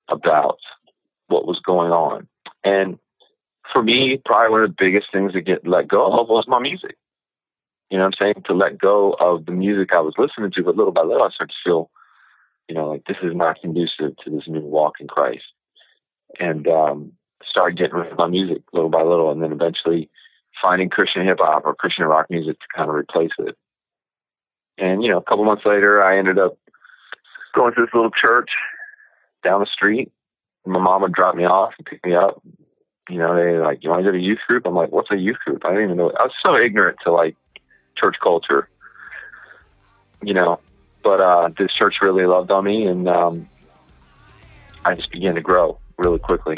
about 0.10 0.58
what 1.28 1.46
was 1.46 1.60
going 1.60 1.92
on. 1.92 2.28
And 2.64 2.98
for 3.72 3.84
me, 3.84 4.20
probably 4.26 4.52
one 4.52 4.64
of 4.64 4.70
the 4.70 4.76
biggest 4.78 5.12
things 5.12 5.34
to 5.34 5.42
get 5.42 5.68
let 5.68 5.88
go 5.88 6.20
of 6.20 6.30
was 6.30 6.48
my 6.48 6.60
music. 6.60 6.98
You 7.90 7.98
know 7.98 8.06
what 8.06 8.16
I'm 8.20 8.34
saying? 8.34 8.44
To 8.48 8.54
let 8.54 8.80
go 8.80 9.14
of 9.20 9.46
the 9.46 9.52
music 9.52 9.94
I 9.94 10.00
was 10.00 10.16
listening 10.18 10.52
to, 10.52 10.64
but 10.64 10.76
little 10.76 10.92
by 10.92 11.04
little, 11.04 11.24
I 11.24 11.30
started 11.30 11.54
to 11.54 11.70
feel, 11.70 11.92
you 12.68 12.76
know, 12.76 12.90
like 12.90 13.06
this 13.06 13.18
is 13.22 13.36
not 13.36 13.62
conducive 13.62 14.16
to 14.18 14.30
this 14.30 14.48
new 14.48 14.62
walk 14.62 14.96
in 15.00 15.08
Christ. 15.08 15.46
And 16.40 16.68
um, 16.68 17.14
started 17.48 17.78
getting 17.78 17.96
rid 17.96 18.12
of 18.12 18.18
my 18.18 18.28
music 18.28 18.62
little 18.74 18.90
by 18.90 19.04
little, 19.04 19.32
and 19.32 19.42
then 19.42 19.52
eventually 19.52 20.10
finding 20.62 20.90
Christian 20.90 21.26
hip 21.26 21.38
hop 21.40 21.64
or 21.66 21.76
Christian 21.76 22.06
rock 22.06 22.28
music 22.30 22.60
to 22.60 22.66
kind 22.76 22.90
of 22.90 22.96
replace 22.96 23.32
it. 23.40 23.58
And 24.78 25.04
you 25.04 25.10
know, 25.10 25.18
a 25.18 25.24
couple 25.24 25.46
months 25.46 25.66
later, 25.66 26.04
I 26.04 26.18
ended 26.18 26.40
up 26.40 26.58
going 27.54 27.74
to 27.76 27.82
this 27.82 27.94
little 27.94 28.12
church 28.12 28.50
down 29.44 29.62
the 29.62 29.68
street. 29.68 30.12
My 30.66 30.80
mom 30.80 31.04
would 31.04 31.14
drop 31.14 31.36
me 31.36 31.46
off 31.46 31.74
and 31.78 31.86
pick 31.86 32.04
me 32.04 32.16
up, 32.16 32.42
you 33.10 33.18
know, 33.18 33.36
they 33.36 33.58
like, 33.60 33.84
you 33.84 33.90
want 33.90 34.00
to 34.00 34.12
go 34.12 34.12
to 34.12 34.20
youth 34.20 34.40
group? 34.48 34.66
I'm 34.66 34.74
like, 34.74 34.92
what's 34.92 35.12
a 35.12 35.18
youth 35.18 35.38
group? 35.46 35.64
I 35.64 35.70
didn't 35.70 35.86
even 35.86 35.98
know. 35.98 36.12
I 36.20 36.24
was 36.24 36.34
so 36.44 36.58
ignorant 36.58 36.98
to 37.04 37.12
like 37.12 37.36
church 37.96 38.16
culture, 38.22 38.68
you 40.24 40.34
know. 40.34 40.60
But 41.06 41.22
uh, 41.22 41.50
this 41.56 41.72
church 41.72 41.98
really 42.02 42.26
loved 42.26 42.50
on 42.50 42.64
me, 42.66 42.88
and 42.88 43.08
um, 43.08 43.48
I 44.84 44.96
just 44.96 45.12
began 45.12 45.36
to 45.36 45.42
grow 45.42 45.78
really 46.00 46.18
quickly. 46.18 46.56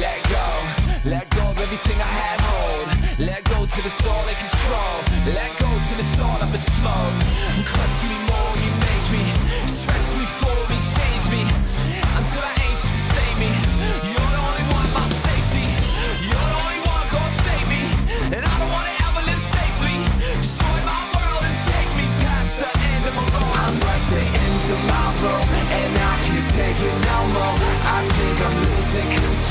Let 0.00 0.22
go, 0.28 1.10
let 1.10 1.30
go 1.30 1.42
of 1.48 1.58
everything 1.58 1.98
I 1.98 2.10
had 2.20 2.40
hold. 2.40 3.26
Let 3.26 3.44
go 3.44 3.64
to 3.64 3.82
the 3.82 3.88
soul 3.88 4.24
control. 4.36 5.34
Let 5.34 5.58
go 5.58 5.70
to 5.88 5.94
the 5.96 6.02
soul 6.02 6.24
smoke. 6.58 8.23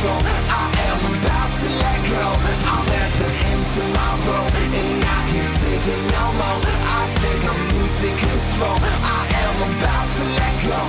Control. 0.04 0.20
I 0.52 0.68
am 0.88 1.00
about 1.16 1.52
to 1.62 1.68
let 1.84 2.00
go. 2.12 2.26
I'm 2.72 2.88
at 3.02 3.12
the 3.20 3.30
end 3.52 3.66
of 3.82 3.88
my 3.96 4.12
road, 4.28 4.52
and 4.80 5.04
I 5.04 5.20
can't 5.32 5.54
take 5.64 5.86
it 5.94 6.02
no 6.12 6.26
more. 6.40 6.60
I 6.92 7.04
think 7.22 7.42
I'm 7.52 7.62
losing 7.78 8.18
control. 8.20 8.78
I 8.84 9.22
am 9.44 9.58
about 9.72 10.08
to 10.18 10.24
let 10.40 10.56
go. 10.68 10.80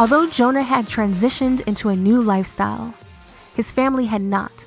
Although 0.00 0.30
Jonah 0.30 0.62
had 0.62 0.86
transitioned 0.86 1.60
into 1.66 1.88
a 1.88 1.96
new 1.96 2.22
lifestyle, 2.22 2.94
his 3.56 3.72
family 3.72 4.06
had 4.06 4.22
not. 4.22 4.64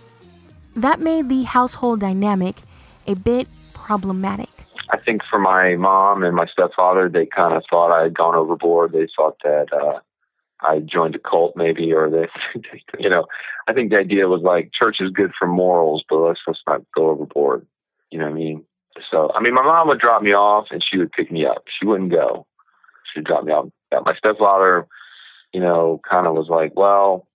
That 0.75 0.99
made 0.99 1.29
the 1.29 1.43
household 1.43 2.01
dynamic 2.01 2.61
a 3.07 3.13
bit 3.13 3.47
problematic. 3.73 4.49
I 4.89 4.97
think 4.97 5.21
for 5.29 5.39
my 5.39 5.75
mom 5.75 6.23
and 6.23 6.35
my 6.35 6.47
stepfather, 6.47 7.07
they 7.07 7.25
kind 7.25 7.53
of 7.53 7.63
thought 7.69 7.97
I 7.97 8.03
had 8.03 8.13
gone 8.13 8.35
overboard. 8.35 8.91
They 8.91 9.07
thought 9.15 9.37
that 9.43 9.71
uh, 9.71 9.99
I 10.61 10.79
joined 10.79 11.15
a 11.15 11.19
cult, 11.19 11.55
maybe, 11.55 11.91
or 11.93 12.09
they, 12.09 12.27
you 12.99 13.09
know, 13.09 13.25
I 13.67 13.73
think 13.73 13.91
the 13.91 13.97
idea 13.97 14.27
was 14.27 14.41
like 14.41 14.71
church 14.73 14.97
is 14.99 15.11
good 15.11 15.31
for 15.37 15.47
morals, 15.47 16.03
but 16.07 16.17
let's 16.17 16.41
let's 16.47 16.61
not 16.67 16.81
go 16.95 17.09
overboard. 17.09 17.65
You 18.11 18.19
know 18.19 18.25
what 18.25 18.33
I 18.33 18.35
mean? 18.35 18.65
So, 19.09 19.31
I 19.33 19.41
mean, 19.41 19.53
my 19.53 19.63
mom 19.63 19.87
would 19.87 19.99
drop 19.99 20.21
me 20.21 20.33
off 20.33 20.67
and 20.71 20.83
she 20.83 20.97
would 20.97 21.11
pick 21.11 21.31
me 21.31 21.45
up. 21.45 21.63
She 21.79 21.85
wouldn't 21.85 22.11
go. 22.11 22.45
She'd 23.13 23.23
drop 23.23 23.45
me 23.45 23.53
off. 23.53 23.69
My 24.05 24.15
stepfather 24.15 24.87
you 25.53 25.59
know, 25.59 25.99
kind 26.09 26.27
of 26.27 26.33
was 26.33 26.47
like, 26.49 26.75
well, 26.75 27.27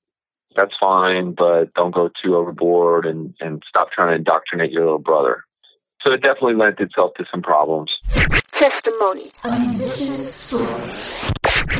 that's 0.54 0.75
fine, 0.78 1.33
but 1.33 1.73
don't 1.75 1.95
go 1.95 2.11
too 2.23 2.37
overboard 2.37 3.04
and, 3.04 3.35
and 3.40 3.62
stop 3.68 3.90
trying 3.92 4.09
to 4.09 4.14
indoctrinate 4.16 4.73
your 4.73 4.85
little 4.85 4.99
brother. 4.99 5.45
So 6.02 6.12
it 6.12 6.23
definitely 6.23 6.54
lent 6.54 6.80
itself 6.80 7.12
to 7.18 7.25
some 7.30 7.42
problems. 7.42 7.90
Testimony. 8.52 9.25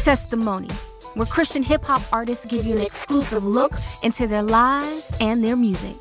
Testimony, 0.02 0.68
where 1.16 1.26
Christian 1.26 1.62
hip 1.62 1.85
hop 1.85 2.02
artists 2.12 2.46
give 2.46 2.64
you 2.64 2.76
an 2.76 2.82
exclusive 2.82 3.44
look 3.44 3.73
into 4.02 4.26
their 4.26 4.42
lives 4.42 5.12
and 5.20 5.42
their 5.42 5.56
music. 5.56 5.96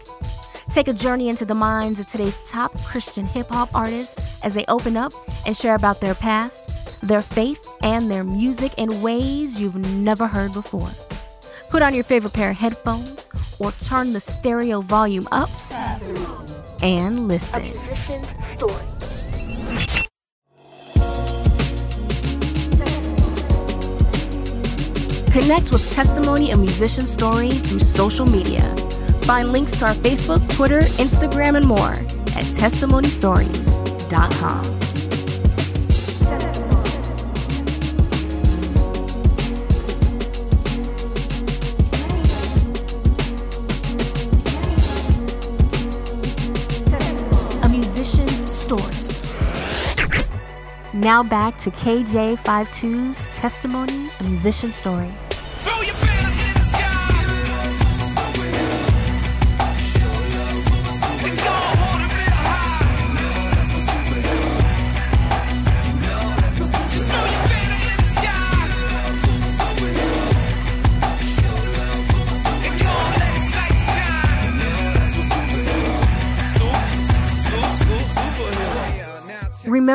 Take 0.73 0.87
a 0.87 0.93
journey 0.93 1.29
into 1.29 1.45
the 1.45 1.55
minds 1.55 1.99
of 1.99 2.07
today's 2.07 2.39
top 2.45 2.71
Christian 2.83 3.25
hip 3.25 3.47
hop 3.47 3.73
artists 3.73 4.15
as 4.43 4.53
they 4.53 4.65
open 4.67 4.95
up 4.97 5.13
and 5.45 5.57
share 5.57 5.75
about 5.75 6.01
their 6.01 6.15
past 6.15 6.65
their 7.05 7.21
faith, 7.21 7.77
and 7.81 8.09
their 8.09 8.23
music 8.23 8.73
in 8.77 9.01
ways 9.01 9.59
you've 9.59 9.75
never 9.75 10.27
heard 10.27 10.53
before. 10.53 10.89
Put 11.69 11.81
on 11.81 11.93
your 11.93 12.03
favorite 12.03 12.33
pair 12.33 12.51
of 12.51 12.57
headphones 12.57 13.29
or 13.59 13.71
turn 13.73 14.13
the 14.13 14.19
stereo 14.19 14.81
volume 14.81 15.27
up 15.31 15.49
and 16.81 17.27
listen. 17.27 17.63
Connect 25.35 25.67
with 25.73 25.91
Testimony 25.91 26.51
a 26.51 26.57
Musician 26.57 27.05
Story 27.05 27.49
through 27.49 27.79
social 27.79 28.25
media. 28.25 28.73
Find 29.23 29.51
links 29.51 29.73
to 29.73 29.85
our 29.85 29.93
Facebook, 29.95 30.49
Twitter, 30.49 30.79
Instagram, 30.79 31.57
and 31.57 31.67
more 31.67 31.89
at 31.89 32.45
testimonystories.com. 32.55 34.65
A 47.61 47.67
musician's 47.67 48.55
story. 48.55 48.95
Now 50.93 51.23
back 51.23 51.57
to 51.57 51.71
KJ52's 51.71 53.27
testimony, 53.37 54.09
a 54.21 54.23
musician 54.23 54.71
story. 54.71 55.13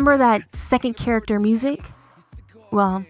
Remember 0.01 0.17
that 0.17 0.57
second 0.57 0.95
character 0.95 1.39
music? 1.39 1.85
Well, 2.71 3.05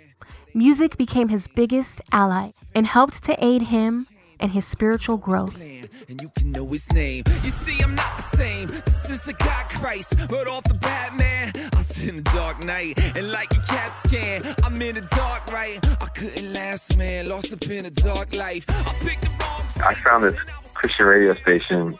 music 0.55 0.97
became 0.97 1.29
his 1.29 1.47
biggest 1.47 2.01
ally 2.11 2.51
and 2.75 2.85
helped 2.85 3.23
to 3.27 3.45
aid 3.45 3.63
him 3.63 4.09
in 4.41 4.51
his 4.51 4.65
spiritual 4.65 5.17
growth. 5.17 5.55
and 5.61 6.21
you 6.21 6.33
can 6.37 6.51
know 6.51 6.67
his 6.67 6.91
name. 6.91 7.23
You 7.45 7.51
see, 7.51 7.81
I'm 7.81 7.95
not 7.95 8.17
the 8.17 8.23
same. 8.37 8.69
Since 8.87 9.29
I 9.29 9.33
got 9.35 9.69
Christ, 9.69 10.15
right 10.33 10.49
off 10.49 10.65
the 10.65 10.75
bat, 10.81 11.15
man. 11.17 11.53
I 11.73 11.77
was 11.77 12.09
in 12.09 12.17
the 12.17 12.23
dark 12.23 12.65
night, 12.65 12.99
and 13.17 13.31
like 13.31 13.53
a 13.53 13.61
cat 13.61 13.95
scan, 14.05 14.43
I'm 14.65 14.83
in 14.83 14.97
the 14.97 15.07
dark, 15.15 15.47
right? 15.53 15.79
I 16.03 16.07
couldn't 16.07 16.53
last, 16.53 16.97
man. 16.97 17.29
Lost 17.29 17.53
up 17.53 17.71
in 17.71 17.87
a 17.87 17.91
dark 17.91 18.35
life. 18.35 18.65
I 18.69 18.95
picked 18.95 19.23
the 19.23 19.31
wrong. 19.39 19.63
I 19.77 19.95
found 19.95 20.25
this 20.25 20.37
Christian 20.75 21.07
radio 21.07 21.37
station 21.37 21.97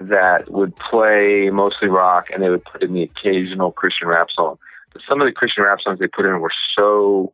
that 0.00 0.50
would 0.50 0.76
play 0.76 1.50
mostly 1.50 1.88
rock 1.88 2.26
and 2.32 2.42
they 2.42 2.50
would 2.50 2.64
put 2.64 2.82
in 2.82 2.94
the 2.94 3.02
occasional 3.02 3.72
Christian 3.72 4.08
rap 4.08 4.28
song. 4.30 4.58
But 4.92 5.02
some 5.08 5.20
of 5.20 5.26
the 5.26 5.32
Christian 5.32 5.64
rap 5.64 5.80
songs 5.80 5.98
they 5.98 6.06
put 6.06 6.26
in 6.26 6.40
were 6.40 6.52
so 6.76 7.32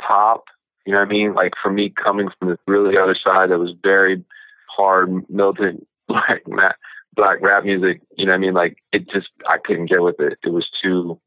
pop, 0.00 0.44
you 0.86 0.92
know 0.92 1.00
what 1.00 1.08
I 1.08 1.12
mean? 1.12 1.34
Like 1.34 1.52
for 1.60 1.70
me 1.70 1.90
coming 1.90 2.28
from 2.38 2.48
the 2.48 2.58
really 2.66 2.96
other 2.96 3.14
side 3.14 3.50
that 3.50 3.58
was 3.58 3.72
very 3.82 4.24
hard, 4.68 5.28
militant 5.28 5.86
black 6.08 6.42
black 7.14 7.40
rap 7.40 7.64
music, 7.64 8.00
you 8.16 8.26
know 8.26 8.32
what 8.32 8.36
I 8.36 8.40
mean? 8.40 8.54
Like 8.54 8.78
it 8.92 9.08
just 9.08 9.28
I 9.48 9.58
couldn't 9.58 9.86
get 9.86 10.02
with 10.02 10.20
it. 10.20 10.38
It 10.44 10.50
was 10.50 10.68
too 10.82 11.18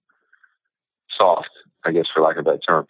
soft, 1.17 1.49
I 1.83 1.91
guess 1.91 2.07
for 2.13 2.21
lack 2.21 2.37
of 2.37 2.41
a 2.41 2.43
better 2.43 2.57
term. 2.59 2.87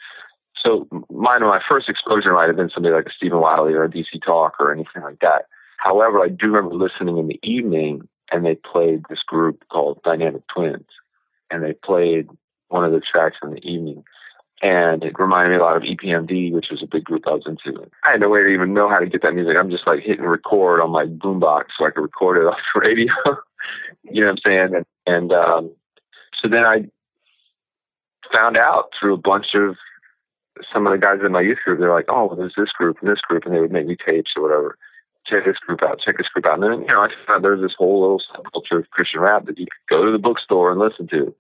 So 0.64 0.88
mine, 1.10 1.42
my 1.42 1.62
first 1.70 1.88
exposure 1.88 2.34
might 2.34 2.48
have 2.48 2.56
been 2.56 2.72
somebody 2.74 2.96
like 2.96 3.06
a 3.06 3.12
Stephen 3.12 3.40
Wiley 3.40 3.74
or 3.74 3.84
a 3.84 3.90
DC 3.90 4.24
Talk 4.26 4.56
or 4.60 4.72
anything 4.72 5.04
like 5.04 5.20
that. 5.20 5.46
However, 5.78 6.22
I 6.22 6.30
do 6.30 6.48
remember 6.48 6.76
listening 6.76 7.18
in 7.18 7.28
the 7.28 7.40
evening 7.44 8.08
and 8.32 8.46
they 8.46 8.56
played 8.56 9.04
this 9.10 9.24
group 9.24 9.64
called 9.72 10.02
Dynamic 10.04 10.44
Twins 10.54 10.88
and 11.50 11.64
they 11.64 11.74
played 11.74 12.28
one 12.68 12.84
of 12.84 12.92
the 12.92 13.00
tracks 13.00 13.38
in 13.42 13.52
the 13.52 13.66
evening. 13.66 14.04
And 14.62 15.04
it 15.04 15.20
reminded 15.20 15.52
me 15.52 15.58
a 15.58 15.64
lot 15.64 15.78
of 15.78 15.84
EPMD, 15.84 16.52
which 16.52 16.70
was 16.72 16.82
a 16.82 16.88
big 16.88 17.04
group 17.04 17.28
I 17.28 17.32
was 17.32 17.44
into. 17.46 17.88
I 18.04 18.12
had 18.12 18.20
no 18.20 18.30
way 18.30 18.42
to 18.42 18.50
even 18.50 18.74
know 18.74 18.90
how 18.90 18.98
to 18.98 19.06
get 19.06 19.22
that 19.22 19.36
music. 19.36 19.56
I'm 19.56 19.70
just 19.70 19.86
like 19.86 20.02
hitting 20.02 20.26
record 20.26 20.82
on 20.82 20.90
my 20.90 21.06
boombox 21.06 21.66
so 21.78 21.86
I 21.86 21.92
could 21.92 22.02
record 22.02 22.38
it 22.38 22.48
off 22.48 22.58
the 22.74 22.80
radio. 22.82 23.14
you 24.04 24.22
know 24.22 24.32
what 24.32 24.32
I'm 24.32 24.38
saying? 24.44 24.76
And, 24.76 24.86
and 25.06 25.32
um, 25.32 25.72
so 26.42 26.50
then 26.50 26.66
I 26.66 26.86
found 28.34 28.58
out 28.58 28.90
through 29.00 29.14
a 29.14 29.18
bunch 29.18 29.54
of 29.54 29.76
some 30.74 30.88
of 30.88 30.92
the 30.92 30.98
guys 30.98 31.20
in 31.24 31.32
my 31.32 31.42
youth 31.42 31.60
group. 31.64 31.80
They're 31.80 31.94
like, 31.94 32.06
"Oh, 32.10 32.26
well, 32.26 32.36
there's 32.36 32.56
this 32.58 32.72
group 32.72 32.98
and 33.00 33.10
this 33.10 33.22
group," 33.22 33.46
and 33.46 33.54
they 33.54 33.60
would 33.60 33.72
make 33.72 33.86
me 33.86 33.96
tapes 33.96 34.32
or 34.36 34.42
whatever. 34.42 34.78
Check 35.28 35.46
this 35.46 35.58
group 35.58 35.84
out. 35.84 36.00
Check 36.00 36.18
this 36.18 36.28
group 36.30 36.46
out. 36.46 36.56
And 36.56 36.64
then 36.64 36.82
you 36.82 36.88
know, 36.88 37.02
I 37.02 37.08
just 37.08 37.26
found 37.28 37.44
there's 37.44 37.62
this 37.62 37.76
whole 37.78 38.02
little 38.02 38.22
subculture 38.34 38.80
of 38.80 38.90
Christian 38.92 39.20
rap 39.20 39.46
that 39.46 39.60
you 39.60 39.66
could 39.66 39.96
go 39.96 40.06
to 40.06 40.12
the 40.12 40.18
bookstore 40.18 40.72
and 40.72 40.80
listen 40.80 41.08
to. 41.10 41.36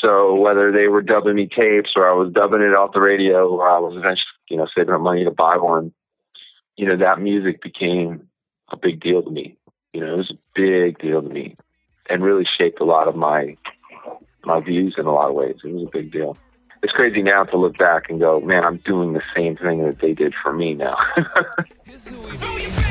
So 0.00 0.34
whether 0.34 0.70
they 0.70 0.88
were 0.88 1.02
dubbing 1.02 1.36
me 1.36 1.48
tapes 1.48 1.92
or 1.96 2.08
I 2.08 2.12
was 2.12 2.32
dubbing 2.32 2.60
it 2.60 2.74
off 2.74 2.92
the 2.92 3.00
radio 3.00 3.48
or 3.48 3.68
I 3.68 3.78
was 3.78 3.96
eventually, 3.96 4.26
you 4.48 4.56
know, 4.56 4.66
saving 4.76 4.94
up 4.94 5.00
money 5.00 5.24
to 5.24 5.30
buy 5.30 5.56
one, 5.56 5.92
you 6.76 6.86
know, 6.86 6.96
that 6.96 7.20
music 7.20 7.62
became 7.62 8.28
a 8.68 8.76
big 8.76 9.00
deal 9.00 9.22
to 9.22 9.30
me. 9.30 9.56
You 9.92 10.00
know, 10.02 10.14
it 10.14 10.18
was 10.18 10.30
a 10.30 10.38
big 10.54 10.98
deal 10.98 11.22
to 11.22 11.28
me 11.28 11.56
and 12.08 12.22
really 12.22 12.46
shaped 12.58 12.80
a 12.80 12.84
lot 12.84 13.08
of 13.08 13.16
my 13.16 13.56
my 14.44 14.60
views 14.60 14.94
in 14.96 15.06
a 15.06 15.12
lot 15.12 15.28
of 15.28 15.34
ways. 15.34 15.56
It 15.64 15.72
was 15.72 15.88
a 15.88 15.90
big 15.90 16.12
deal. 16.12 16.36
It's 16.82 16.92
crazy 16.92 17.22
now 17.22 17.42
to 17.44 17.56
look 17.56 17.76
back 17.78 18.08
and 18.08 18.20
go, 18.20 18.38
man, 18.40 18.62
I'm 18.64 18.76
doing 18.76 19.12
the 19.12 19.22
same 19.34 19.56
thing 19.56 19.84
that 19.84 20.00
they 20.00 20.12
did 20.14 20.34
for 20.40 20.52
me 20.52 20.74
now. 20.74 20.96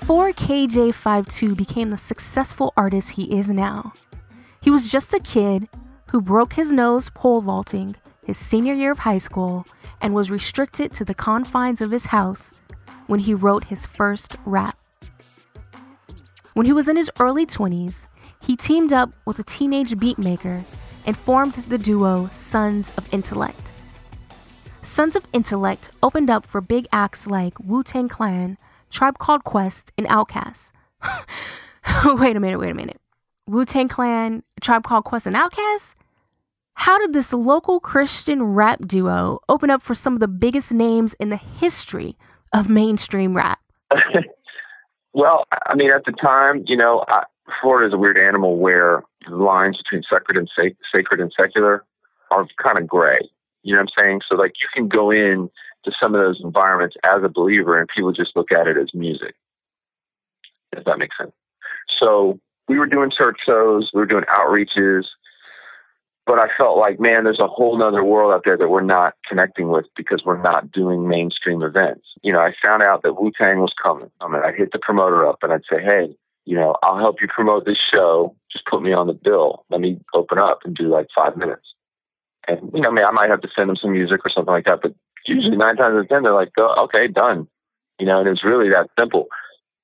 Before 0.00 0.32
KJ52 0.32 1.56
became 1.56 1.90
the 1.90 1.98
successful 1.98 2.72
artist 2.74 3.10
he 3.12 3.38
is 3.38 3.50
now, 3.50 3.92
he 4.60 4.70
was 4.70 4.88
just 4.88 5.14
a 5.14 5.20
kid 5.20 5.68
who 6.10 6.22
broke 6.22 6.54
his 6.54 6.72
nose 6.72 7.10
pole 7.10 7.42
vaulting 7.42 7.94
his 8.24 8.38
senior 8.38 8.72
year 8.72 8.92
of 8.92 9.00
high 9.00 9.18
school 9.18 9.66
and 10.00 10.14
was 10.14 10.30
restricted 10.30 10.90
to 10.92 11.04
the 11.04 11.14
confines 11.14 11.80
of 11.80 11.90
his 11.90 12.06
house 12.06 12.54
when 13.06 13.20
he 13.20 13.34
wrote 13.34 13.64
his 13.64 13.86
first 13.86 14.36
rap. 14.46 14.76
When 16.54 16.66
he 16.66 16.72
was 16.72 16.88
in 16.88 16.96
his 16.96 17.10
early 17.20 17.46
20s, 17.46 18.08
he 18.40 18.56
teamed 18.56 18.94
up 18.94 19.12
with 19.26 19.38
a 19.38 19.44
teenage 19.44 19.94
beatmaker 19.96 20.64
and 21.06 21.16
formed 21.16 21.54
the 21.68 21.78
duo 21.78 22.30
Sons 22.32 22.90
of 22.96 23.06
Intellect. 23.12 23.70
Sons 24.80 25.14
of 25.14 25.26
Intellect 25.34 25.90
opened 26.02 26.30
up 26.30 26.46
for 26.46 26.60
big 26.62 26.88
acts 26.90 27.26
like 27.26 27.60
Wu 27.60 27.84
Tang 27.84 28.08
Clan, 28.08 28.56
Tribe 28.90 29.18
Called 29.18 29.44
Quest, 29.44 29.92
and 29.96 30.06
Outkast. 30.08 30.72
wait 32.04 32.36
a 32.36 32.40
minute, 32.40 32.58
wait 32.58 32.70
a 32.70 32.74
minute. 32.74 33.00
Wu 33.46 33.64
Tang 33.64 33.88
Clan, 33.88 34.42
Tribe 34.60 34.84
Called 34.84 35.04
Quest, 35.04 35.26
and 35.26 35.36
Outkast? 35.36 35.94
How 36.74 36.98
did 36.98 37.12
this 37.12 37.32
local 37.32 37.78
Christian 37.80 38.42
rap 38.42 38.80
duo 38.86 39.40
open 39.48 39.70
up 39.70 39.82
for 39.82 39.94
some 39.94 40.14
of 40.14 40.20
the 40.20 40.28
biggest 40.28 40.72
names 40.72 41.14
in 41.14 41.28
the 41.28 41.36
history 41.36 42.16
of 42.52 42.68
mainstream 42.68 43.36
rap? 43.36 43.60
well, 45.12 45.44
I 45.66 45.74
mean, 45.74 45.90
at 45.90 46.04
the 46.04 46.12
time, 46.12 46.64
you 46.66 46.76
know, 46.76 47.04
I, 47.08 47.24
Florida 47.60 47.88
is 47.88 47.92
a 47.92 47.98
weird 47.98 48.18
animal 48.18 48.56
where 48.56 49.02
the 49.28 49.36
lines 49.36 49.76
between 49.76 50.02
sacred 50.10 50.36
and 50.36 50.50
sac- 50.56 50.76
sacred 50.92 51.20
and 51.20 51.32
secular 51.38 51.84
are 52.30 52.46
kind 52.62 52.78
of 52.78 52.86
gray. 52.86 53.18
You 53.62 53.74
know 53.74 53.80
what 53.80 53.90
I'm 53.98 54.04
saying? 54.04 54.20
So, 54.28 54.36
like, 54.36 54.54
you 54.60 54.68
can 54.72 54.88
go 54.88 55.10
in 55.10 55.50
to 55.84 55.92
some 55.98 56.14
of 56.14 56.20
those 56.20 56.40
environments 56.42 56.96
as 57.04 57.22
a 57.22 57.28
believer, 57.28 57.78
and 57.78 57.88
people 57.88 58.12
just 58.12 58.36
look 58.36 58.52
at 58.52 58.66
it 58.66 58.76
as 58.76 58.94
music. 58.94 59.34
If 60.72 60.84
that 60.84 60.98
makes 60.98 61.16
sense. 61.18 61.32
So, 61.98 62.38
we 62.68 62.78
were 62.78 62.86
doing 62.86 63.10
church 63.10 63.38
shows, 63.44 63.90
we 63.92 63.98
were 63.98 64.06
doing 64.06 64.24
outreaches, 64.24 65.06
but 66.30 66.38
I 66.38 66.46
felt 66.56 66.78
like, 66.78 67.00
man, 67.00 67.24
there's 67.24 67.40
a 67.40 67.48
whole 67.48 67.76
nother 67.76 68.04
world 68.04 68.32
out 68.32 68.42
there 68.44 68.56
that 68.56 68.68
we're 68.68 68.82
not 68.82 69.14
connecting 69.28 69.70
with 69.70 69.86
because 69.96 70.22
we're 70.24 70.40
not 70.40 70.70
doing 70.70 71.08
mainstream 71.08 71.60
events. 71.62 72.06
You 72.22 72.32
know, 72.32 72.38
I 72.38 72.54
found 72.62 72.84
out 72.84 73.02
that 73.02 73.20
Wu 73.20 73.32
Tang 73.36 73.58
was 73.58 73.72
coming. 73.82 74.12
I 74.20 74.28
mean, 74.28 74.40
I'd 74.44 74.54
hit 74.54 74.70
the 74.70 74.78
promoter 74.78 75.26
up 75.26 75.38
and 75.42 75.52
I'd 75.52 75.64
say, 75.68 75.82
hey, 75.82 76.14
you 76.44 76.54
know, 76.54 76.76
I'll 76.84 76.98
help 76.98 77.20
you 77.20 77.26
promote 77.26 77.64
this 77.64 77.78
show. 77.92 78.36
Just 78.52 78.66
put 78.66 78.80
me 78.80 78.92
on 78.92 79.08
the 79.08 79.12
bill. 79.12 79.64
Let 79.70 79.80
me 79.80 79.98
open 80.14 80.38
up 80.38 80.60
and 80.64 80.76
do 80.76 80.84
like 80.84 81.08
five 81.12 81.36
minutes. 81.36 81.74
And, 82.46 82.70
you 82.72 82.80
know, 82.80 82.90
I 82.90 82.92
mean, 82.92 83.04
I 83.04 83.10
might 83.10 83.30
have 83.30 83.42
to 83.42 83.50
send 83.54 83.68
them 83.68 83.76
some 83.76 83.90
music 83.90 84.20
or 84.24 84.30
something 84.30 84.52
like 84.52 84.66
that, 84.66 84.82
but 84.82 84.94
usually 85.30 85.56
nine 85.56 85.76
times 85.76 85.94
out 85.94 86.00
of 86.00 86.08
ten, 86.08 86.22
they're 86.22 86.34
like, 86.34 86.52
oh, 86.58 86.84
okay, 86.84 87.08
done. 87.08 87.48
You 87.98 88.06
know, 88.06 88.20
and 88.20 88.28
it's 88.28 88.44
really 88.44 88.70
that 88.70 88.90
simple. 88.98 89.28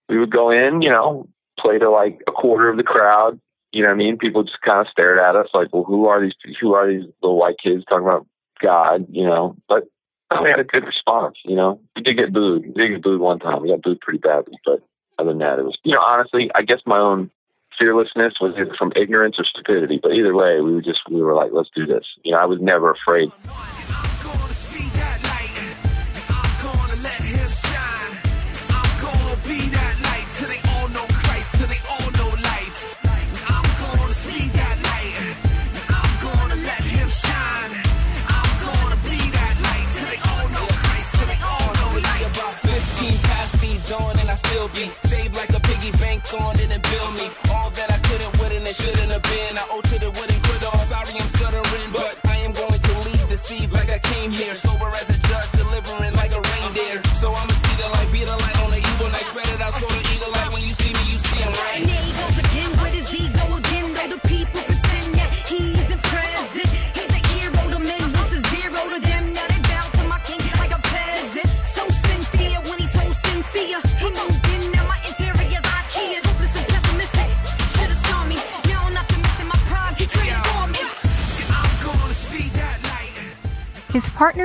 We 0.08 0.18
would 0.18 0.30
go 0.30 0.50
in, 0.50 0.82
you 0.82 0.90
know, 0.90 1.28
play 1.58 1.78
to 1.78 1.90
like 1.90 2.20
a 2.26 2.32
quarter 2.32 2.68
of 2.68 2.76
the 2.76 2.82
crowd. 2.82 3.40
You 3.72 3.82
know 3.82 3.88
what 3.88 3.94
I 3.94 3.98
mean? 3.98 4.16
People 4.16 4.44
just 4.44 4.60
kind 4.62 4.80
of 4.80 4.88
stared 4.88 5.18
at 5.18 5.36
us 5.36 5.48
like, 5.52 5.68
well, 5.72 5.84
who 5.84 6.08
are 6.08 6.20
these, 6.20 6.34
who 6.60 6.74
are 6.74 6.86
these 6.86 7.04
little 7.22 7.38
white 7.38 7.56
kids 7.62 7.84
talking 7.88 8.06
about 8.06 8.26
God, 8.62 9.06
you 9.10 9.24
know? 9.24 9.56
But 9.68 9.84
we 10.42 10.48
had 10.48 10.60
a 10.60 10.64
good 10.64 10.84
response, 10.84 11.36
you 11.44 11.56
know? 11.56 11.80
We 11.94 12.02
did 12.02 12.16
get 12.16 12.32
booed. 12.32 12.66
We 12.66 12.72
did 12.72 12.88
get 12.88 13.02
booed 13.02 13.20
one 13.20 13.38
time. 13.38 13.60
We 13.60 13.68
got 13.68 13.82
booed 13.82 14.00
pretty 14.00 14.18
badly, 14.18 14.58
but 14.64 14.80
other 15.18 15.30
than 15.30 15.38
that, 15.38 15.58
it 15.58 15.64
was, 15.64 15.76
you 15.82 15.92
know, 15.92 16.00
honestly, 16.00 16.50
I 16.54 16.62
guess 16.62 16.80
my 16.86 16.98
own 16.98 17.30
fearlessness 17.78 18.34
was 18.40 18.54
either 18.56 18.74
from 18.78 18.92
ignorance 18.96 19.38
or 19.38 19.44
stupidity. 19.44 19.98
But 20.02 20.12
either 20.12 20.34
way, 20.34 20.60
we 20.60 20.72
were 20.72 20.82
just, 20.82 21.00
we 21.10 21.20
were 21.22 21.34
like, 21.34 21.50
let's 21.52 21.70
do 21.74 21.84
this. 21.84 22.06
You 22.22 22.32
know, 22.32 22.38
I 22.38 22.46
was 22.46 22.60
never 22.60 22.90
afraid. 22.90 23.30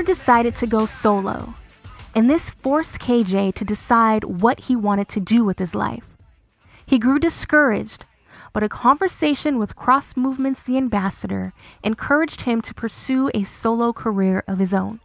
Decided 0.06 0.56
to 0.58 0.68
go 0.68 0.86
solo, 0.86 1.54
and 2.16 2.30
this 2.30 2.50
forced 2.50 3.00
KJ 3.00 3.54
to 3.54 3.64
decide 3.64 4.24
what 4.24 4.62
he 4.62 4.76
wanted 4.76 5.08
to 5.10 5.20
do 5.20 5.46
with 5.46 5.58
his 5.58 5.74
life. 5.74 6.18
He 6.86 7.00
grew 7.00 7.18
discouraged, 7.18 8.06
but 8.52 8.64
a 8.64 8.68
conversation 8.68 9.58
with 9.58 9.76
Cross 9.76 10.18
Movements 10.18 10.64
the 10.64 10.76
Ambassador 10.76 11.54
encouraged 11.84 12.42
him 12.42 12.62
to 12.62 12.74
pursue 12.74 13.30
a 13.34 13.44
solo 13.44 13.94
career 13.94 14.44
of 14.48 14.58
his 14.58 14.74
own. 14.74 15.00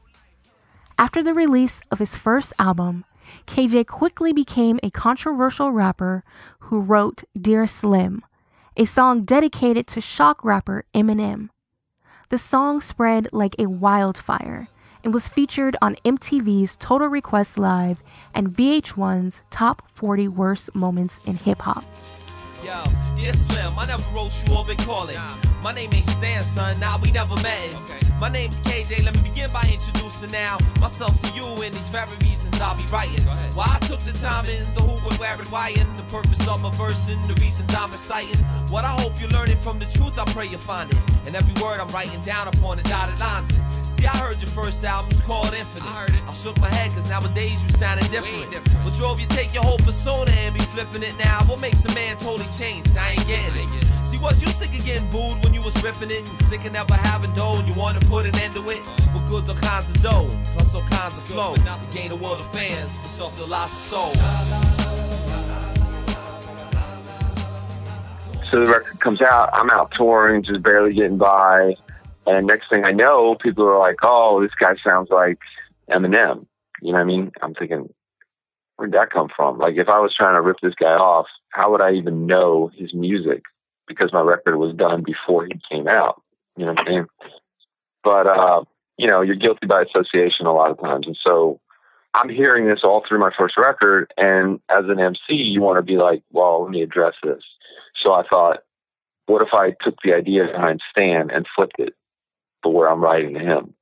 After 0.99 1.23
the 1.23 1.35
release 1.35 1.83
of 1.91 1.99
his 1.99 2.17
first 2.17 2.53
album, 2.59 3.05
KJ 3.47 3.87
quickly 3.87 4.33
became 4.33 4.81
a 4.83 4.91
controversial 4.91 5.71
rapper 5.71 6.25
who 6.61 6.81
wrote 6.81 7.23
Dear 7.41 7.67
Slim, 7.67 8.25
a 8.77 8.87
song 8.87 9.23
dedicated 9.23 9.87
to 9.89 10.01
shock 10.01 10.43
rapper 10.45 10.85
Eminem. 10.95 11.51
The 12.31 12.39
song 12.39 12.81
spread 12.81 13.29
like 13.31 13.55
a 13.59 13.67
wildfire 13.67 14.69
and 15.07 15.15
was 15.15 15.29
featured 15.29 15.77
on 15.81 15.95
MTV's 16.05 16.75
Total 16.75 17.07
Request 17.07 17.59
Live 17.59 18.03
and 18.35 18.53
VH1's 18.53 19.41
Top 19.51 19.83
40 19.93 20.27
Worst 20.27 20.75
Moments 20.75 21.21
in 21.25 21.37
Hip 21.37 21.63
Hop. 21.63 21.85
Yo, 22.65 22.83
dear 23.17 23.33
Slim, 23.33 23.79
I 23.79 23.87
never 23.87 24.03
wrote 24.13 24.33
you 24.45 24.57
or 24.57 24.65
been 24.65 24.77
calling. 24.79 25.17
My 25.63 25.73
name 25.73 25.95
ain't 25.95 26.07
Stan, 26.07 26.43
son. 26.43 26.81
Now 26.81 26.99
we 27.01 27.13
never 27.13 27.37
met. 27.37 27.77
My 28.19 28.29
name's 28.29 28.61
KJ. 28.63 29.05
Let 29.05 29.15
me 29.15 29.23
begin 29.29 29.53
by 29.53 29.69
introducing 29.73 30.33
now 30.33 30.59
myself 30.81 31.21
to 31.23 31.35
you 31.35 31.45
and 31.63 31.73
these 31.73 31.89
very 31.91 32.17
reasons 32.23 32.61
I'll 32.61 32.77
be 32.77 32.85
writing. 32.87 33.25
Why 33.55 33.67
I 33.69 33.79
took 33.87 34.01
the 34.01 34.13
time 34.13 34.47
in 34.47 34.65
the 34.75 34.81
who 34.81 35.09
and 35.09 35.19
where 35.19 35.35
and 35.35 35.49
why 35.49 35.71
and 35.77 35.99
the 35.99 36.03
purpose 36.05 36.49
of 36.49 36.63
my 36.63 36.73
verse 36.73 37.09
and 37.09 37.31
the 37.31 37.35
reasons 37.35 37.73
I'm 37.77 37.93
reciting. 37.93 38.39
What 38.71 38.85
I 38.85 38.89
hope 38.89 39.21
you're 39.21 39.31
learning 39.31 39.59
from 39.59 39.79
the 39.79 39.85
truth, 39.85 40.19
I 40.19 40.25
pray 40.33 40.47
you 40.47 40.59
find 40.59 40.91
it. 40.91 40.99
And 41.27 41.37
every 41.37 41.55
word 41.63 41.79
I'm 41.79 41.89
writing 41.89 42.23
down 42.23 42.49
upon 42.49 42.79
the 42.79 42.83
dotted 42.85 43.21
lines. 43.21 43.51
And 43.51 43.57
see, 43.59 43.76
I 44.07 44.17
heard 44.19 44.41
your 44.41 44.51
first 44.51 44.85
album's 44.85 45.21
called 45.21 45.53
Infinite. 45.53 45.87
I 45.87 45.93
heard 45.93 46.11
it. 46.11 46.23
I 46.27 46.33
shook 46.33 46.59
my 46.61 46.69
head 46.69 46.93
cause 46.93 47.09
nowadays 47.09 47.63
you 47.63 47.71
sounding 47.71 48.09
different. 48.11 48.55
What 48.85 48.95
drove 48.95 49.21
you 49.21 49.27
take 49.27 49.53
your 49.53 49.65
whole 49.65 49.79
persona 49.79 50.31
and 50.31 50.55
be 50.55 50.61
flipping 50.61 51.03
it 51.03 51.17
now? 51.19 51.45
What 51.45 51.61
makes 51.61 51.85
a 51.85 51.95
man 51.95 52.17
totally 52.19 52.49
change? 52.57 52.87
I 52.97 53.11
ain't 53.11 53.27
getting 53.27 53.69
it. 53.69 54.07
See, 54.07 54.19
was 54.19 54.41
you 54.41 54.49
sick 54.49 54.77
of 54.79 54.85
getting 54.85 55.11
booed 55.11 55.43
when 55.43 55.53
you 55.53 55.61
was 55.63 55.75
ripping 55.83 56.11
it? 56.11 56.21
You 56.21 56.37
sick 56.47 56.65
of 56.65 56.73
never 56.73 56.95
having 56.95 57.33
dough 57.35 57.59
and 57.59 57.67
you 57.67 57.75
want 57.75 58.01
to 58.01 58.07
put 58.09 58.27
an 58.27 58.37
end 58.37 58.55
to 58.55 58.61
it? 58.71 58.81
With 59.13 59.29
goods 59.29 59.49
all 59.49 59.57
kinds 59.57 59.91
of 59.91 60.01
dough, 60.01 60.31
plus 60.55 60.75
all 60.75 60.83
kinds 60.83 61.19
of 61.19 61.25
flow. 61.25 61.55
Not 61.65 61.81
to 61.81 61.97
gain 61.97 62.13
a 62.13 62.17
world 62.17 62.41
of 62.41 62.53
fans, 62.53 62.97
but 63.03 63.09
suffer 63.09 63.41
the 63.41 63.47
loss 63.47 63.73
of 63.73 63.79
soul. 63.79 64.13
So 68.51 68.65
the 68.65 68.71
record 68.71 69.01
comes 69.01 69.21
out. 69.21 69.51
I'm 69.53 69.71
out 69.71 69.91
touring, 69.91 70.45
just 70.45 70.63
barely 70.63 70.95
getting 70.95 71.19
by. 71.19 71.75
And 72.27 72.47
next 72.47 72.69
thing 72.69 72.85
I 72.85 72.93
know, 72.93 73.37
people 73.37 73.65
are 73.65 73.79
like, 73.79 73.97
"Oh, 74.03 74.43
this 74.43 74.55
guy 74.59 74.75
sounds 74.85 75.11
like 75.11 75.39
Eminem." 75.91 76.47
You 76.83 76.93
know 76.93 76.99
what 76.99 77.03
I 77.03 77.05
mean? 77.05 77.33
I'm 77.41 77.55
thinking, 77.55 77.89
where'd 78.77 78.93
that 78.93 79.11
come 79.11 79.29
from? 79.35 79.59
Like, 79.59 79.77
if 79.77 79.89
I 79.89 79.99
was 80.01 80.15
trying 80.15 80.35
to 80.35 80.43
rip 80.43 80.59
this 80.63 80.75
guy 80.75 80.93
off, 80.93 81.27
how 81.51 81.71
would 81.71 81.81
I 81.81 81.93
even 81.93 82.27
know 82.27 82.71
his 82.77 82.95
music? 82.95 83.43
Because 83.89 84.13
my 84.13 84.21
record 84.21 84.57
was 84.59 84.75
done 84.75 85.03
before 85.03 85.47
he 85.47 85.61
came 85.71 85.89
out. 85.89 86.23
You 86.57 86.67
know 86.67 86.73
what 86.73 86.89
I 86.89 86.91
mean? 86.91 87.07
But 88.03 88.27
uh, 88.27 88.65
you 88.99 89.07
know, 89.07 89.21
you're 89.21 89.37
guilty 89.37 89.67
by 89.67 89.83
association 89.83 90.47
a 90.47 90.53
lot 90.53 90.71
of 90.71 90.81
times, 90.81 91.07
and 91.07 91.19
so 91.23 91.61
I'm 92.15 92.29
hearing 92.29 92.67
this 92.67 92.81
all 92.83 93.05
through 93.07 93.19
my 93.19 93.31
first 93.37 93.57
record. 93.57 94.13
And 94.17 94.61
as 94.69 94.85
an 94.89 95.01
MC, 95.01 95.35
you 95.35 95.61
want 95.61 95.79
to 95.79 95.83
be 95.83 95.97
like, 95.97 96.23
"Well, 96.33 96.63
let 96.63 96.71
me 96.71 96.83
address 96.83 97.15
this." 97.23 97.43
So 98.03 98.13
I 98.13 98.23
thought, 98.27 98.61
what 99.27 99.43
if 99.43 99.53
I 99.53 99.75
took 99.83 99.97
the 100.03 100.15
idea 100.15 100.47
behind 100.47 100.81
Stan 100.91 101.31
and 101.31 101.47
flipped 101.55 101.79
it 101.79 101.95
to 102.63 102.69
where 102.69 102.91
I'm 102.91 103.03
writing 103.03 103.35
to 103.35 103.41
him? 103.41 103.75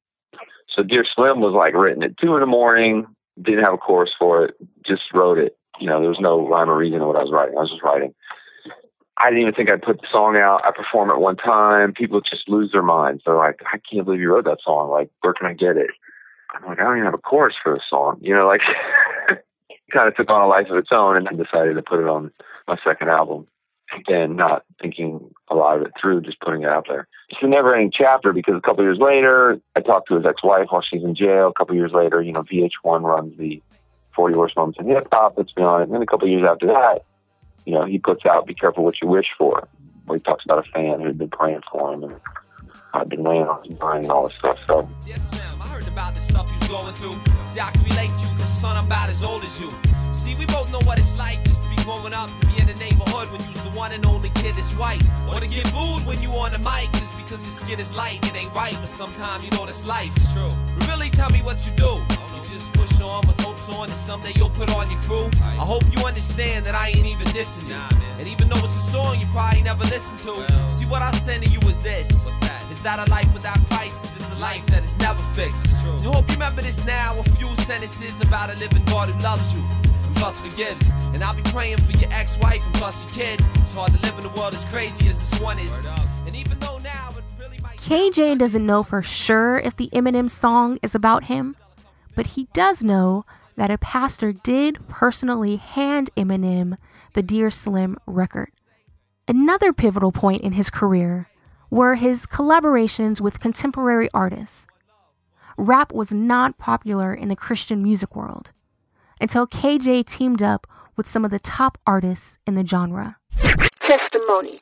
So 0.69 0.83
Dear 0.83 1.05
Slim 1.05 1.41
was 1.41 1.53
like 1.53 1.75
written 1.75 2.03
at 2.03 2.17
two 2.19 2.35
in 2.35 2.41
the 2.41 2.47
morning, 2.47 3.07
didn't 3.41 3.65
have 3.65 3.75
a 3.75 3.79
chorus 3.79 4.11
for 4.19 4.47
it, 4.47 4.57
just 4.85 5.03
wrote 5.13 5.39
it. 5.39 5.57
You 5.81 5.89
know, 5.89 6.01
there 6.01 6.09
was 6.09 6.21
no 6.21 6.47
rhyme 6.47 6.71
or 6.71 6.77
reason 6.77 7.01
to 7.01 7.07
what 7.07 7.17
I 7.17 7.23
was 7.23 7.33
writing. 7.33 7.57
I 7.57 7.61
was 7.61 7.71
just 7.71 7.83
writing. 7.83 8.15
I 9.17 9.31
didn't 9.31 9.43
even 9.43 9.55
think 9.55 9.71
I'd 9.71 9.83
put 9.83 10.01
the 10.01 10.09
song 10.11 10.37
out. 10.37 10.65
I 10.65 10.73
perform 10.73 11.11
it 11.11 11.19
one 11.19 11.37
time. 11.37 11.93
People 11.93 12.21
just 12.21 12.49
lose 12.49 12.73
their 12.73 12.83
minds. 12.83 13.23
They're 13.25 13.37
like, 13.37 13.61
I 13.73 13.79
can't 13.79 14.05
believe 14.05 14.21
you 14.21 14.33
wrote 14.33 14.45
that 14.45 14.59
song. 14.63 14.91
Like, 14.91 15.11
where 15.21 15.35
can 15.35 15.47
I 15.47 15.55
get 15.55 15.77
it? 15.77 15.91
I'm 16.55 16.67
like, 16.67 16.81
I 16.81 16.83
don't 16.83 16.97
even 16.97 17.05
have 17.05 17.15
a 17.15 17.19
chorus 17.19 17.55
for 17.63 17.75
the 17.75 17.81
song. 17.89 18.19
You 18.21 18.35
know, 18.35 18.47
like, 18.47 18.63
kind 19.93 20.09
of 20.09 20.17
took 20.17 20.31
on 20.31 20.43
a 20.43 20.49
life 20.49 20.69
of 20.69 20.77
its 20.77 20.91
own 20.91 21.17
and 21.17 21.27
then 21.27 21.37
decided 21.37 21.75
to 21.75 21.83
put 21.83 22.01
it 22.01 22.09
on 22.09 22.33
my 22.67 22.77
second 22.85 23.09
album. 23.09 23.47
Again, 23.93 24.37
not 24.37 24.65
thinking 24.81 25.33
a 25.49 25.55
lot 25.55 25.77
of 25.77 25.83
it 25.87 25.93
through, 26.01 26.23
just 26.23 26.41
putting 26.41 26.63
it 26.63 26.69
out 26.69 26.87
there. 26.89 27.07
It's 27.29 27.41
a 27.43 27.47
never 27.47 27.75
ending 27.75 27.93
chapter 27.93 28.33
because 28.33 28.55
a 28.57 28.61
couple 28.61 28.83
years 28.83 28.99
later, 28.99 29.61
I 29.77 29.81
talked 29.81 30.09
to 30.09 30.17
his 30.17 30.27
ex 30.27 30.43
wife 30.43 30.69
while 30.71 30.83
she's 30.83 31.05
in 31.05 31.15
jail. 31.15 31.49
A 31.49 31.53
couple 31.53 31.77
years 31.77 31.93
later, 31.93 32.21
you 32.23 32.33
know, 32.33 32.43
VH1 32.43 33.03
runs 33.03 33.39
the 33.39 33.63
40 34.17 34.35
Worst 34.37 34.57
Moments 34.57 34.79
in 34.81 34.87
Hip 34.87 35.09
Hop. 35.13 35.35
Let's 35.37 35.53
be 35.53 35.63
honest. 35.63 35.89
And 35.89 35.95
then 35.95 36.03
a 36.03 36.07
couple 36.07 36.29
years 36.29 36.45
after 36.49 36.67
that, 36.67 37.05
you 37.67 37.73
know, 37.73 37.85
he 37.85 37.99
puts 37.99 38.27
out 38.27 38.47
Be 38.47 38.55
Careful 38.55 38.85
What 38.85 39.01
You 39.01 39.09
Wish 39.09 39.29
For, 39.39 39.69
where 40.07 40.19
he 40.19 40.23
talks 40.23 40.45
about 40.45 40.67
a 40.67 40.71
fan 40.71 41.01
who 41.01 41.07
had 41.07 41.19
been 41.19 41.31
praying 41.31 41.63
for 41.71 41.93
him 41.93 42.05
and 42.05 42.21
I'd 42.93 43.09
been 43.09 43.25
laying 43.25 43.47
on 43.47 43.63
his 43.65 43.79
mind 43.81 44.05
and 44.05 44.13
all 44.13 44.29
this 44.29 44.37
stuff. 44.37 44.59
So 44.67 44.89
Yes, 45.07 45.23
Sam, 45.31 45.61
I 45.61 45.69
heard 45.69 45.87
about 45.89 46.15
the 46.15 46.21
stuff 46.21 46.49
you 46.49 46.59
was 46.59 46.69
going 46.69 46.95
through. 46.95 47.17
See, 47.45 47.61
I 47.61 47.71
can 47.71 47.83
relate 47.83 48.09
to 48.09 48.27
you, 48.27 48.39
cause 48.39 48.61
son, 48.61 48.77
I'm 48.77 48.87
about 48.87 49.09
as 49.09 49.23
old 49.23 49.43
as 49.45 49.61
you. 49.61 49.71
See, 50.13 50.35
we 50.37 50.47
both 50.47 50.71
know 50.71 50.81
what 50.81 50.99
it's 50.99 51.17
like 51.19 51.43
just 51.45 51.63
to 51.63 51.69
be 51.69 51.74
one 53.85 53.93
and 53.93 54.07
only 54.07 54.31
kid 54.41 54.55
that's 54.55 54.73
white. 54.73 55.03
Or 55.29 55.41
to 55.41 55.47
get 55.47 55.65
booed 55.75 56.07
when 56.07 56.23
you 56.23 56.31
on 56.43 56.53
the 56.53 56.59
mic 56.59 56.89
just 56.93 57.13
because 57.19 57.41
your 57.47 57.57
skin 57.63 57.79
is 57.79 57.93
light. 57.95 58.19
It 58.29 58.35
ain't 58.35 58.55
right, 58.55 58.77
but 58.81 58.89
sometimes 58.89 59.45
you 59.45 59.51
know 59.51 59.67
this 59.67 59.85
life. 59.85 60.13
It's 60.17 60.33
true. 60.33 60.53
But 60.75 60.89
really 60.89 61.11
tell 61.11 61.31
me 61.31 61.41
what 61.43 61.67
you 61.67 61.73
do. 61.77 61.93
You 62.35 62.41
just 62.55 62.73
push 62.73 62.99
on 63.01 63.27
with 63.27 63.39
hopes 63.45 63.69
on 63.69 63.89
that 63.89 64.01
someday 64.09 64.33
you'll 64.37 64.57
put 64.61 64.75
on 64.75 64.91
your 64.91 65.01
crew. 65.07 65.29
I 65.43 65.67
hope 65.73 65.85
you 65.95 66.01
understand 66.05 66.65
that 66.67 66.75
I 66.75 66.89
ain't 66.97 67.09
even 67.15 67.27
dissing 67.37 67.69
you. 67.69 67.83
And 68.19 68.27
even 68.27 68.49
though 68.49 68.65
it's 68.65 68.79
a 68.85 68.87
song 68.95 69.21
you 69.21 69.27
probably 69.27 69.63
never 69.63 69.85
listened 69.95 70.21
to, 70.27 70.35
see 70.71 70.87
what 70.87 71.03
I 71.03 71.11
send 71.27 71.45
to 71.45 71.51
you 71.51 71.61
is 71.69 71.79
this. 71.81 72.09
What's 72.25 72.41
that? 72.41 72.63
Is 72.71 72.81
that 72.87 72.99
a 73.07 73.11
life 73.11 73.31
without 73.35 73.61
Christ? 73.69 74.07
It's 74.07 74.15
just 74.17 74.33
a 74.33 74.39
life 74.39 74.65
that 74.73 74.83
is 74.83 74.97
never 74.99 75.23
fixed. 75.39 75.67
You 76.03 76.11
hope 76.11 76.27
you 76.29 76.37
remember 76.41 76.63
this 76.63 76.83
now. 76.87 77.19
A 77.19 77.25
few 77.37 77.55
sentences 77.57 78.23
about 78.23 78.49
a 78.55 78.57
living 78.59 78.85
God 78.87 79.11
who 79.11 79.21
loves 79.21 79.53
you. 79.55 79.63
And 80.25 80.51
forgives, 80.51 80.91
and 81.13 81.23
I'll 81.23 81.35
be 81.35 81.43
praying 81.43 81.77
for 81.79 81.93
your 81.93 82.09
ex-wife 82.11 82.65
and 82.65 82.75
plus 82.75 83.05
your 83.05 83.27
kid. 83.27 83.45
It's 83.57 83.75
hard 83.75 83.93
to 83.93 84.01
live 84.01 84.19
in 84.19 84.25
a 84.25 84.35
world 84.35 84.55
as 84.55 84.65
crazy 84.65 85.07
as 85.11 85.19
this 85.19 85.39
one 85.39 85.59
is. 85.59 85.79
And 86.25 86.35
even 86.35 86.59
though 86.61 86.79
now 86.79 87.11
it 87.11 87.25
really 87.39 87.59
might 87.59 87.77
KJ 87.77 88.39
doesn't 88.39 88.65
know 88.65 88.83
for 88.83 89.03
sure 89.03 89.59
if 89.59 89.77
the 89.77 89.91
Eminem 89.93 90.31
song 90.31 90.79
is 90.83 90.95
about 90.95 91.25
him, 91.25 91.57
but 92.15 92.29
he 92.29 92.49
does 92.55 92.83
know 92.83 93.27
that 93.57 93.71
a 93.71 93.77
pastor 93.77 94.33
did 94.33 94.89
personally 94.89 95.57
hand 95.57 96.09
Eminem 96.17 96.79
the 97.13 97.23
Dear 97.23 97.51
Slim 97.51 97.99
record. 98.07 98.49
Another 99.29 99.75
pivotal 99.75 100.11
point 100.11 100.41
in 100.41 100.53
his 100.53 100.71
career 100.71 101.29
were 101.69 101.97
his 101.97 102.25
collaborations 102.25 103.21
with 103.21 103.41
contemporary 103.41 104.09
artists. 104.15 104.69
Rap 105.59 105.93
was 105.93 106.15
not 106.15 106.57
popular 106.57 107.13
in 107.13 107.29
the 107.29 107.37
Christian 107.37 107.83
music 107.83 108.17
world 108.17 108.53
until 109.21 109.47
KJ 109.47 110.07
teamed 110.07 110.43
up 110.43 110.67
with 110.97 111.07
some 111.07 111.25
of 111.25 111.31
the 111.31 111.41
top 111.41 111.79
artists 111.87 112.39
in 112.47 112.55
the 112.55 112.67
genre. 112.67 113.17
Testimony. 113.81 114.59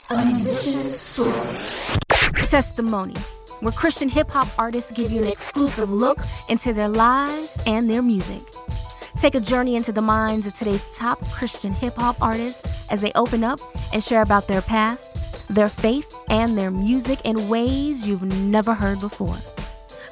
Testimony, 2.49 3.15
where 3.61 3.73
Christian 3.73 4.09
hip 4.09 4.31
hop 4.31 4.49
artists 4.59 4.91
give 4.93 5.11
you 5.11 5.23
an 5.23 5.29
exclusive 5.29 5.91
look 5.91 6.19
into 6.49 6.73
their 6.73 6.89
lives 6.89 7.57
and 7.67 7.89
their 7.89 8.03
music. 8.03 8.43
Take 9.21 9.35
a 9.35 9.41
journey 9.41 9.77
into 9.77 9.93
the 9.93 10.01
minds 10.01 10.47
of 10.47 10.55
today's 10.55 10.87
top 10.93 11.25
Christian 11.31 11.73
hip 11.73 11.95
hop 11.95 12.21
artists 12.21 12.67
as 12.91 13.01
they 13.01 13.13
open 13.15 13.45
up 13.45 13.61
and 13.93 14.03
share 14.03 14.23
about 14.23 14.49
their 14.49 14.63
past, 14.63 15.49
their 15.49 15.69
faith, 15.69 16.13
and 16.29 16.59
their 16.59 16.71
music 16.71 17.21
in 17.25 17.49
ways 17.49 18.07
you've 18.07 18.25
never 18.25 18.75
heard 18.75 19.01
before. 19.01 19.37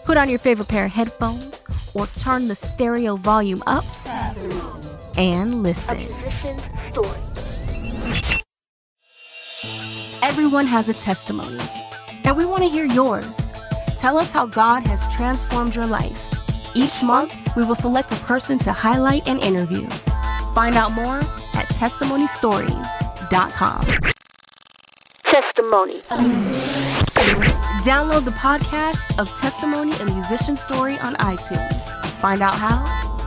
Put 0.05 0.17
on 0.17 0.31
your 0.31 0.39
favorite 0.39 0.69
pair 0.69 0.85
of 0.85 0.93
headphones 0.93 1.60
or 1.95 2.07
turn 2.19 2.49
the 2.49 2.55
stereo 2.55 3.17
volume 3.17 3.63
up 3.67 3.85
and 5.17 5.63
listen. 5.63 5.99
Everyone 10.23 10.67
has 10.67 10.89
a 10.89 10.95
testimony, 10.95 11.59
and 12.25 12.37
we 12.37 12.45
want 12.45 12.63
to 12.63 12.69
hear 12.69 12.85
yours. 12.85 13.51
Tell 13.97 14.17
us 14.17 14.33
how 14.33 14.47
God 14.47 14.87
has 14.87 15.15
transformed 15.15 15.75
your 15.75 15.87
life. 15.87 16.21
Each 16.75 17.03
month, 17.03 17.35
we 17.57 17.65
will 17.65 17.75
select 17.75 18.13
a 18.13 18.17
person 18.17 18.59
to 18.61 18.73
highlight 18.73 19.29
and 19.29 19.43
interview. 19.43 19.89
Find 20.55 20.77
out 20.77 20.93
more 20.93 21.19
at 21.55 21.69
testimonystories.com. 21.69 23.85
Testimony. 25.25 27.10
Download 27.85 28.25
the 28.25 28.33
podcast 28.33 29.17
of 29.19 29.29
Testimony 29.37 29.93
a 29.93 30.05
Musician 30.07 30.57
Story 30.57 30.99
on 31.01 31.15
iTunes. 31.17 31.79
Find 32.21 32.41
out 32.43 32.55
how 32.55 32.83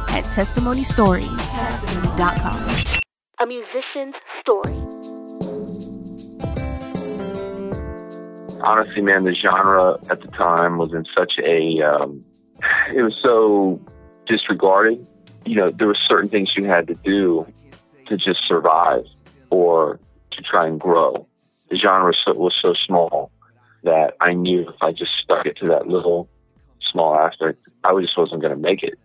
at 0.10 0.24
testimonystories.com. 0.26 3.02
A 3.40 3.46
musician's 3.46 4.16
story. 4.40 4.74
honestly, 8.64 9.02
man, 9.02 9.26
the 9.26 9.36
genre 9.36 10.00
at 10.10 10.22
the 10.22 10.28
time 10.30 10.78
was 10.78 10.94
in 10.94 11.06
such 11.16 11.38
a, 11.40 11.82
um, 11.82 12.24
it 12.96 13.04
was 13.04 13.16
so 13.16 13.80
disregarded. 14.26 15.06
You 15.46 15.58
know, 15.58 15.70
there 15.70 15.88
were 15.88 15.98
certain 16.08 16.30
things 16.30 16.56
you 16.56 16.66
had 16.66 16.88
to 16.88 16.96
do 16.96 17.46
to 18.08 18.18
just 18.18 18.48
survive 18.48 19.06
or 19.50 20.00
to 20.32 20.42
try 20.42 20.68
and 20.68 20.80
grow. 20.80 21.28
The 21.70 21.78
genre 21.78 22.08
was 22.08 22.18
so, 22.24 22.34
was 22.34 22.56
so 22.62 22.74
small 22.74 23.32
that 23.84 24.16
I 24.22 24.34
knew 24.34 24.70
if 24.70 24.82
I 24.82 24.92
just 24.92 25.12
stuck 25.22 25.46
it 25.46 25.58
to 25.58 25.68
that 25.70 25.88
little 25.88 26.30
small 26.92 27.16
aspect, 27.16 27.60
I 27.84 28.00
just 28.02 28.18
wasn't 28.18 28.42
going 28.42 28.54
to 28.54 28.60
make 28.60 28.84
it. 28.84 28.98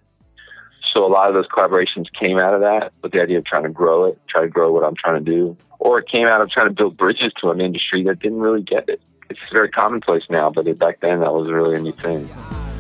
So 0.93 1.05
a 1.05 1.09
lot 1.09 1.29
of 1.29 1.35
those 1.35 1.47
collaborations 1.47 2.07
came 2.19 2.39
out 2.39 2.55
of 2.55 2.61
that 2.61 2.93
with 3.03 3.13
the 3.13 3.21
idea 3.21 3.39
of 3.39 3.45
trying 3.45 3.65
to 3.65 3.71
grow 3.71 4.07
it, 4.07 4.19
try 4.29 4.43
to 4.43 4.49
grow 4.49 4.73
what 4.73 4.85
I'm 4.85 4.95
trying 4.97 5.23
to 5.23 5.31
do, 5.31 5.57
or 5.79 5.99
it 5.99 6.09
came 6.09 6.27
out 6.27 6.41
of 6.41 6.51
trying 6.51 6.69
to 6.69 6.73
build 6.73 6.97
bridges 6.97 7.33
to 7.41 7.51
an 7.51 7.61
industry 7.61 8.03
that 8.05 8.21
didn't 8.21 8.41
really 8.41 8.63
get 8.63 8.89
it 8.89 9.01
it's 9.31 9.41
very 9.53 9.69
commonplace 9.69 10.25
now, 10.31 10.51
but 10.51 10.65
back 10.79 11.01
then 11.01 11.21
that 11.21 11.33
was 11.33 11.49
really 11.51 11.77
a 11.77 11.81
new 11.81 11.93
thing. 11.93 12.29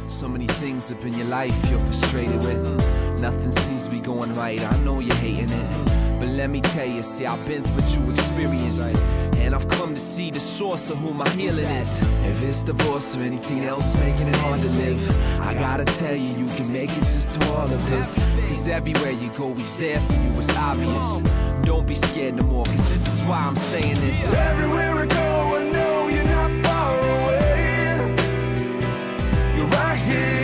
So 0.08 0.28
many 0.28 0.46
things 0.46 0.90
up 0.90 1.04
in 1.04 1.14
your 1.14 1.26
life 1.26 1.54
you're 1.70 1.78
frustrated 1.80 2.38
with. 2.38 3.20
Nothing 3.20 3.52
seems 3.52 3.84
to 3.86 3.90
be 3.90 4.00
going 4.00 4.32
right. 4.34 4.60
I 4.60 4.78
know 4.78 5.00
you're 5.00 5.14
hating 5.16 5.50
it. 5.50 5.87
But 6.18 6.28
let 6.30 6.50
me 6.50 6.60
tell 6.60 6.86
you, 6.86 7.02
see, 7.02 7.26
I've 7.26 7.46
been 7.46 7.62
through 7.62 7.82
what 7.82 7.96
you 7.96 8.10
experienced. 8.10 8.86
And 9.38 9.54
I've 9.54 9.68
come 9.68 9.94
to 9.94 10.00
see 10.00 10.30
the 10.30 10.40
source 10.40 10.90
of 10.90 10.98
who 10.98 11.14
my 11.14 11.28
healing 11.30 11.64
is. 11.64 11.98
If 12.24 12.42
it's 12.42 12.62
divorce 12.62 13.16
or 13.16 13.20
anything 13.20 13.64
else 13.64 13.94
making 14.00 14.26
it 14.28 14.34
hard 14.36 14.60
to 14.60 14.68
live, 14.68 15.00
I 15.40 15.54
gotta 15.54 15.84
tell 15.84 16.14
you, 16.14 16.36
you 16.36 16.46
can 16.56 16.72
make 16.72 16.90
it 16.90 17.00
just 17.00 17.30
through 17.30 17.52
all 17.52 17.72
of 17.72 17.90
this. 17.90 18.18
Cause 18.48 18.66
everywhere 18.68 19.12
you 19.12 19.30
go, 19.38 19.54
he's 19.54 19.74
there 19.76 20.00
for 20.00 20.14
you, 20.14 20.38
it's 20.38 20.50
obvious. 20.56 21.20
Don't 21.62 21.86
be 21.86 21.94
scared 21.94 22.34
no 22.34 22.42
more, 22.42 22.64
cause 22.64 22.88
this 22.90 23.06
is 23.14 23.22
why 23.22 23.38
I'm 23.38 23.56
saying 23.56 24.00
this. 24.00 24.32
Everywhere 24.32 24.96
I 24.96 25.06
go, 25.06 25.56
I 25.56 25.70
know 25.70 26.08
you're 26.08 26.24
not 26.24 26.50
far 26.66 26.94
away. 26.98 28.16
You're 29.56 29.66
right 29.66 29.96
here. 29.96 30.37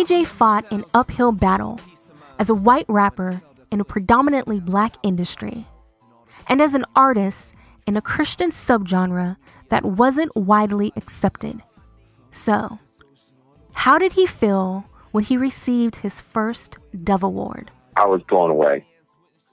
KJ 0.00 0.26
fought 0.26 0.72
an 0.72 0.82
uphill 0.94 1.30
battle 1.30 1.78
as 2.38 2.48
a 2.48 2.54
white 2.54 2.86
rapper 2.88 3.42
in 3.70 3.80
a 3.80 3.84
predominantly 3.84 4.58
black 4.58 4.94
industry, 5.02 5.66
and 6.48 6.62
as 6.62 6.72
an 6.72 6.86
artist 6.96 7.54
in 7.86 7.98
a 7.98 8.00
Christian 8.00 8.48
subgenre 8.48 9.36
that 9.68 9.84
wasn't 9.84 10.34
widely 10.34 10.90
accepted. 10.96 11.60
So, 12.30 12.78
how 13.74 13.98
did 13.98 14.14
he 14.14 14.24
feel 14.24 14.86
when 15.10 15.24
he 15.24 15.36
received 15.36 15.96
his 15.96 16.18
first 16.18 16.78
Dove 17.04 17.22
Award? 17.22 17.70
I 17.94 18.06
was 18.06 18.22
blown 18.22 18.50
away. 18.50 18.86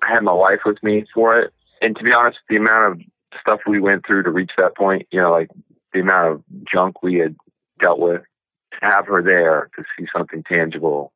I 0.01 0.13
had 0.13 0.23
my 0.23 0.31
wife 0.31 0.61
with 0.65 0.81
me 0.81 1.05
for 1.13 1.37
it. 1.37 1.53
And 1.81 1.93
to 1.97 2.03
be 2.05 2.13
honest, 2.13 2.37
the 2.47 2.55
amount 2.55 2.93
of 2.93 3.01
stuff 3.41 3.59
we 3.67 3.81
went 3.81 4.07
through 4.07 4.23
to 4.23 4.31
reach 4.31 4.51
that 4.57 4.77
point, 4.77 5.07
you 5.11 5.19
know, 5.19 5.29
like 5.29 5.49
the 5.91 5.99
amount 5.99 6.35
of 6.35 6.43
junk 6.71 7.03
we 7.03 7.15
had 7.15 7.35
dealt 7.81 7.99
with, 7.99 8.21
have 8.81 9.07
her 9.07 9.21
there 9.21 9.69
to 9.75 9.83
see 9.97 10.07
something 10.15 10.43
tangible 10.43 11.11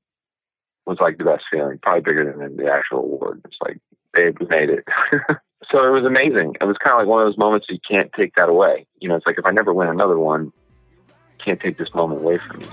was 0.85 0.97
like 0.99 1.17
the 1.17 1.23
best 1.23 1.45
feeling, 1.51 1.79
probably 1.81 2.01
bigger 2.01 2.25
than 2.25 2.57
the 2.57 2.71
actual 2.71 2.99
award. 2.99 3.41
It's 3.45 3.57
like, 3.61 3.79
babe, 4.13 4.37
we 4.39 4.47
made 4.47 4.69
it. 4.69 4.85
so 5.71 5.85
it 5.85 5.91
was 5.91 6.05
amazing. 6.05 6.55
It 6.59 6.65
was 6.65 6.77
kind 6.77 6.93
of 6.93 6.99
like 6.99 7.07
one 7.07 7.21
of 7.21 7.27
those 7.27 7.37
moments 7.37 7.67
you 7.69 7.79
can't 7.87 8.11
take 8.13 8.35
that 8.35 8.49
away. 8.49 8.87
You 8.99 9.09
know, 9.09 9.15
it's 9.15 9.25
like 9.25 9.37
if 9.37 9.45
I 9.45 9.51
never 9.51 9.73
win 9.73 9.87
another 9.87 10.17
one, 10.17 10.51
can't 11.43 11.59
take 11.59 11.77
this 11.77 11.93
moment 11.93 12.21
away 12.21 12.39
from 12.39 12.59
me. 12.59 12.65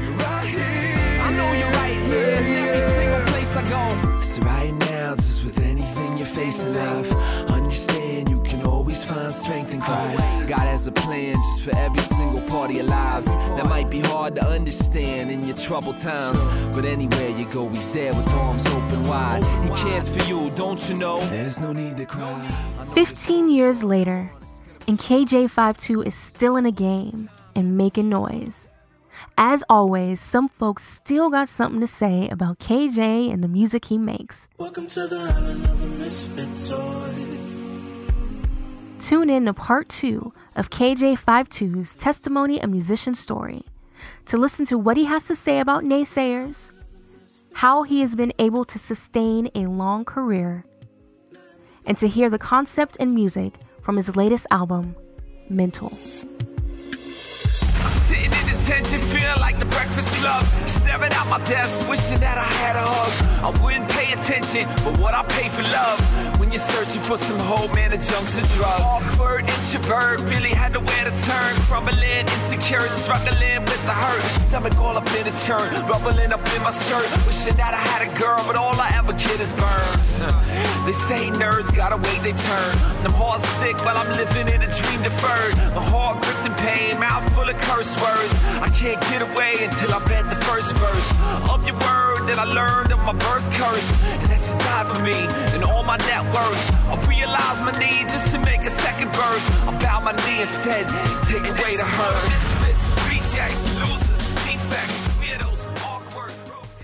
You're 0.00 0.12
right 0.12 0.48
here. 0.48 1.20
I 1.22 1.32
know 1.32 1.52
you're 1.52 1.70
right 1.70 1.96
here 2.06 2.30
in 2.30 2.44
every 2.44 2.80
single 2.80 3.20
place 3.32 3.56
I 3.56 3.68
go. 3.68 4.20
So 4.20 4.42
right 4.42 4.72
now, 4.72 5.14
just 5.14 5.44
with 5.44 5.58
anything 5.58 6.16
you're 6.16 6.26
facing, 6.26 6.74
love, 6.74 7.10
understand 7.10 7.44
you 7.44 7.46
can 7.46 7.53
always 8.94 9.04
find 9.04 9.34
strength 9.34 9.74
in 9.74 9.80
Christ. 9.80 10.48
God 10.48 10.60
has 10.60 10.86
a 10.86 10.92
plan 10.92 11.34
just 11.36 11.62
for 11.62 11.76
every 11.76 12.02
single 12.02 12.40
part 12.42 12.70
of 12.70 12.76
your 12.76 12.84
lives. 12.84 13.26
That 13.56 13.66
might 13.66 13.90
be 13.90 14.00
hard 14.00 14.36
to 14.36 14.46
understand 14.46 15.30
in 15.30 15.46
your 15.46 15.56
troubled 15.56 15.98
times, 15.98 16.42
but 16.74 16.84
anywhere 16.84 17.30
you 17.30 17.44
go, 17.46 17.68
He's 17.70 17.88
there 17.92 18.14
with 18.14 18.28
arms 18.28 18.64
open 18.66 19.06
wide. 19.08 19.42
He 19.64 19.70
cares 19.82 20.08
for 20.08 20.22
you, 20.24 20.50
don't 20.50 20.88
you 20.88 20.96
know? 20.96 21.18
There's 21.28 21.58
no 21.58 21.72
need 21.72 21.96
to 21.96 22.06
cry. 22.06 22.40
15 22.94 23.48
years 23.48 23.82
later, 23.82 24.30
and 24.86 24.98
KJ52 24.98 26.06
is 26.06 26.14
still 26.14 26.56
in 26.56 26.64
the 26.64 26.72
game 26.72 27.30
and 27.56 27.76
making 27.76 28.08
noise. 28.08 28.68
As 29.36 29.64
always, 29.68 30.20
some 30.20 30.48
folks 30.48 30.84
still 30.84 31.30
got 31.30 31.48
something 31.48 31.80
to 31.80 31.88
say 31.88 32.28
about 32.28 32.58
KJ 32.60 33.32
and 33.32 33.42
the 33.42 33.48
music 33.48 33.86
he 33.86 33.98
makes. 33.98 34.48
Welcome 34.58 34.86
to 34.88 35.08
the 35.08 35.16
island 35.16 35.64
of 35.64 35.80
the 35.80 35.86
misfit 35.86 36.46
toys. 36.46 36.70
Oh, 36.70 37.33
Tune 39.04 39.28
in 39.28 39.44
to 39.44 39.52
part 39.52 39.90
two 39.90 40.32
of 40.56 40.70
KJ52's 40.70 41.94
Testimony 41.94 42.58
a 42.58 42.66
Musician 42.66 43.14
Story 43.14 43.62
to 44.24 44.38
listen 44.38 44.64
to 44.64 44.78
what 44.78 44.96
he 44.96 45.04
has 45.04 45.24
to 45.24 45.36
say 45.36 45.60
about 45.60 45.84
naysayers, 45.84 46.70
how 47.52 47.82
he 47.82 48.00
has 48.00 48.14
been 48.14 48.32
able 48.38 48.64
to 48.64 48.78
sustain 48.78 49.50
a 49.54 49.66
long 49.66 50.06
career, 50.06 50.64
and 51.84 51.98
to 51.98 52.08
hear 52.08 52.30
the 52.30 52.38
concept 52.38 52.96
and 52.98 53.14
music 53.14 53.52
from 53.82 53.96
his 53.96 54.16
latest 54.16 54.46
album, 54.50 54.96
Mental. 55.50 55.90
Feeling 58.94 59.40
like 59.40 59.58
the 59.58 59.66
Breakfast 59.66 60.10
Club. 60.14 60.46
Staring 60.66 61.12
at 61.12 61.26
my 61.28 61.38
desk, 61.44 61.88
wishing 61.90 62.20
that 62.20 62.38
I 62.38 62.44
had 62.62 62.76
a 62.76 62.86
hug. 62.86 63.54
I 63.54 63.62
wouldn't 63.62 63.88
pay 63.90 64.12
attention, 64.12 64.68
but 64.84 64.98
what 64.98 65.14
I 65.14 65.22
pay 65.24 65.48
for 65.48 65.62
love. 65.62 66.33
You're 66.54 66.62
searching 66.62 67.02
for 67.02 67.16
some 67.16 67.40
hope, 67.40 67.74
man, 67.74 67.90
the 67.90 67.96
junk's 67.96 68.38
a 68.38 68.54
drug. 68.54 68.80
Awkward, 68.80 69.40
introvert, 69.42 70.20
really 70.30 70.50
had 70.50 70.72
to 70.72 70.78
turn. 71.22 71.52
Crumbling, 71.68 72.26
insecure, 72.26 72.88
struggling 72.88 73.60
with 73.64 73.82
the 73.86 73.94
hurt. 73.94 74.22
Stomach 74.48 74.76
all 74.78 74.96
up 74.96 75.08
in 75.14 75.26
a 75.26 75.34
churn, 75.46 75.68
rubbling 75.86 76.32
up 76.32 76.44
in 76.54 76.62
my 76.62 76.70
shirt. 76.70 77.06
Wishing 77.26 77.56
that 77.56 77.72
I 77.72 77.82
had 77.92 78.00
a 78.08 78.10
girl, 78.18 78.42
but 78.46 78.56
all 78.56 78.74
I 78.78 78.90
ever 78.98 79.12
get 79.12 79.40
is 79.40 79.52
burned. 79.52 79.98
They 80.86 80.92
say 80.92 81.30
nerds 81.30 81.74
gotta 81.74 81.96
wait 81.96 82.20
their 82.22 82.36
turn. 82.36 82.72
I'm 83.04 83.12
heart 83.12 83.40
sick, 83.60 83.76
but 83.84 83.96
I'm 83.96 84.10
living 84.16 84.48
in 84.52 84.60
a 84.62 84.70
dream 84.70 85.00
deferred. 85.02 85.54
My 85.76 85.84
heart 85.92 86.22
gripped 86.22 86.46
in 86.46 86.54
pain, 86.60 86.98
mouth 86.98 87.24
full 87.34 87.48
of 87.48 87.56
curse 87.68 87.94
words. 88.00 88.32
I 88.60 88.68
can't 88.72 89.00
get 89.12 89.22
away 89.22 89.64
until 89.64 89.92
I 89.94 90.00
read 90.10 90.26
the 90.26 90.40
first 90.48 90.72
verse 90.76 91.08
of 91.50 91.60
your 91.66 91.76
word 91.76 92.28
that 92.28 92.38
I 92.38 92.44
learned 92.44 92.92
of 92.92 93.00
my 93.04 93.12
birth 93.12 93.46
curse. 93.54 93.88
And 94.22 94.28
that 94.30 94.40
you 94.40 94.54
died 94.60 94.86
for 94.88 95.00
me 95.02 95.18
and 95.54 95.64
all 95.64 95.82
my 95.82 95.96
net 96.08 96.24
worth. 96.44 96.70
I 96.86 96.96
realized 97.08 97.62
my 97.64 97.72
need 97.78 98.08
just 98.08 98.30
to 98.32 98.38
make 98.40 98.60
a 98.60 98.70
second 98.70 99.10
birth. 99.12 99.68
I 99.68 99.78
bowed 99.80 100.04
my 100.04 100.12
knee 100.12 100.42
and 100.42 100.50
said, 100.50 100.86
Take 101.26 101.46
away 101.46 101.76
the 101.76 101.84
hurt. 101.84 102.30
Rejects, 103.08 103.64
losers, 103.80 104.26
defects, 104.44 105.08
awkward. 105.84 106.32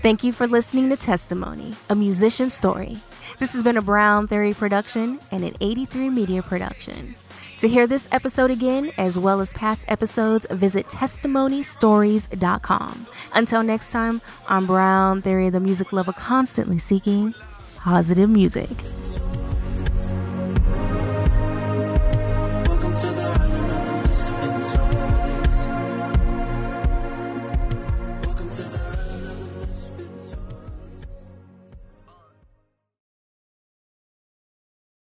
Thank 0.01 0.23
you 0.23 0.31
for 0.33 0.47
listening 0.47 0.89
to 0.89 0.97
Testimony, 0.97 1.75
a 1.89 1.95
musician 1.95 2.49
story. 2.49 2.97
This 3.39 3.53
has 3.53 3.63
been 3.63 3.77
a 3.77 3.81
Brown 3.81 4.27
Theory 4.27 4.53
production 4.53 5.19
and 5.31 5.43
an 5.43 5.55
83 5.61 6.09
Media 6.09 6.41
production. 6.43 7.15
To 7.59 7.67
hear 7.67 7.85
this 7.85 8.07
episode 8.11 8.49
again, 8.49 8.91
as 8.97 9.19
well 9.19 9.39
as 9.39 9.53
past 9.53 9.85
episodes, 9.87 10.47
visit 10.49 10.87
testimonystories.com. 10.87 13.05
Until 13.35 13.61
next 13.63 13.91
time, 13.91 14.21
I'm 14.47 14.65
Brown 14.65 15.21
Theory, 15.21 15.49
the 15.51 15.59
music 15.59 15.93
lover 15.93 16.13
constantly 16.13 16.79
seeking 16.79 17.35
positive 17.77 18.29
music. 18.29 18.69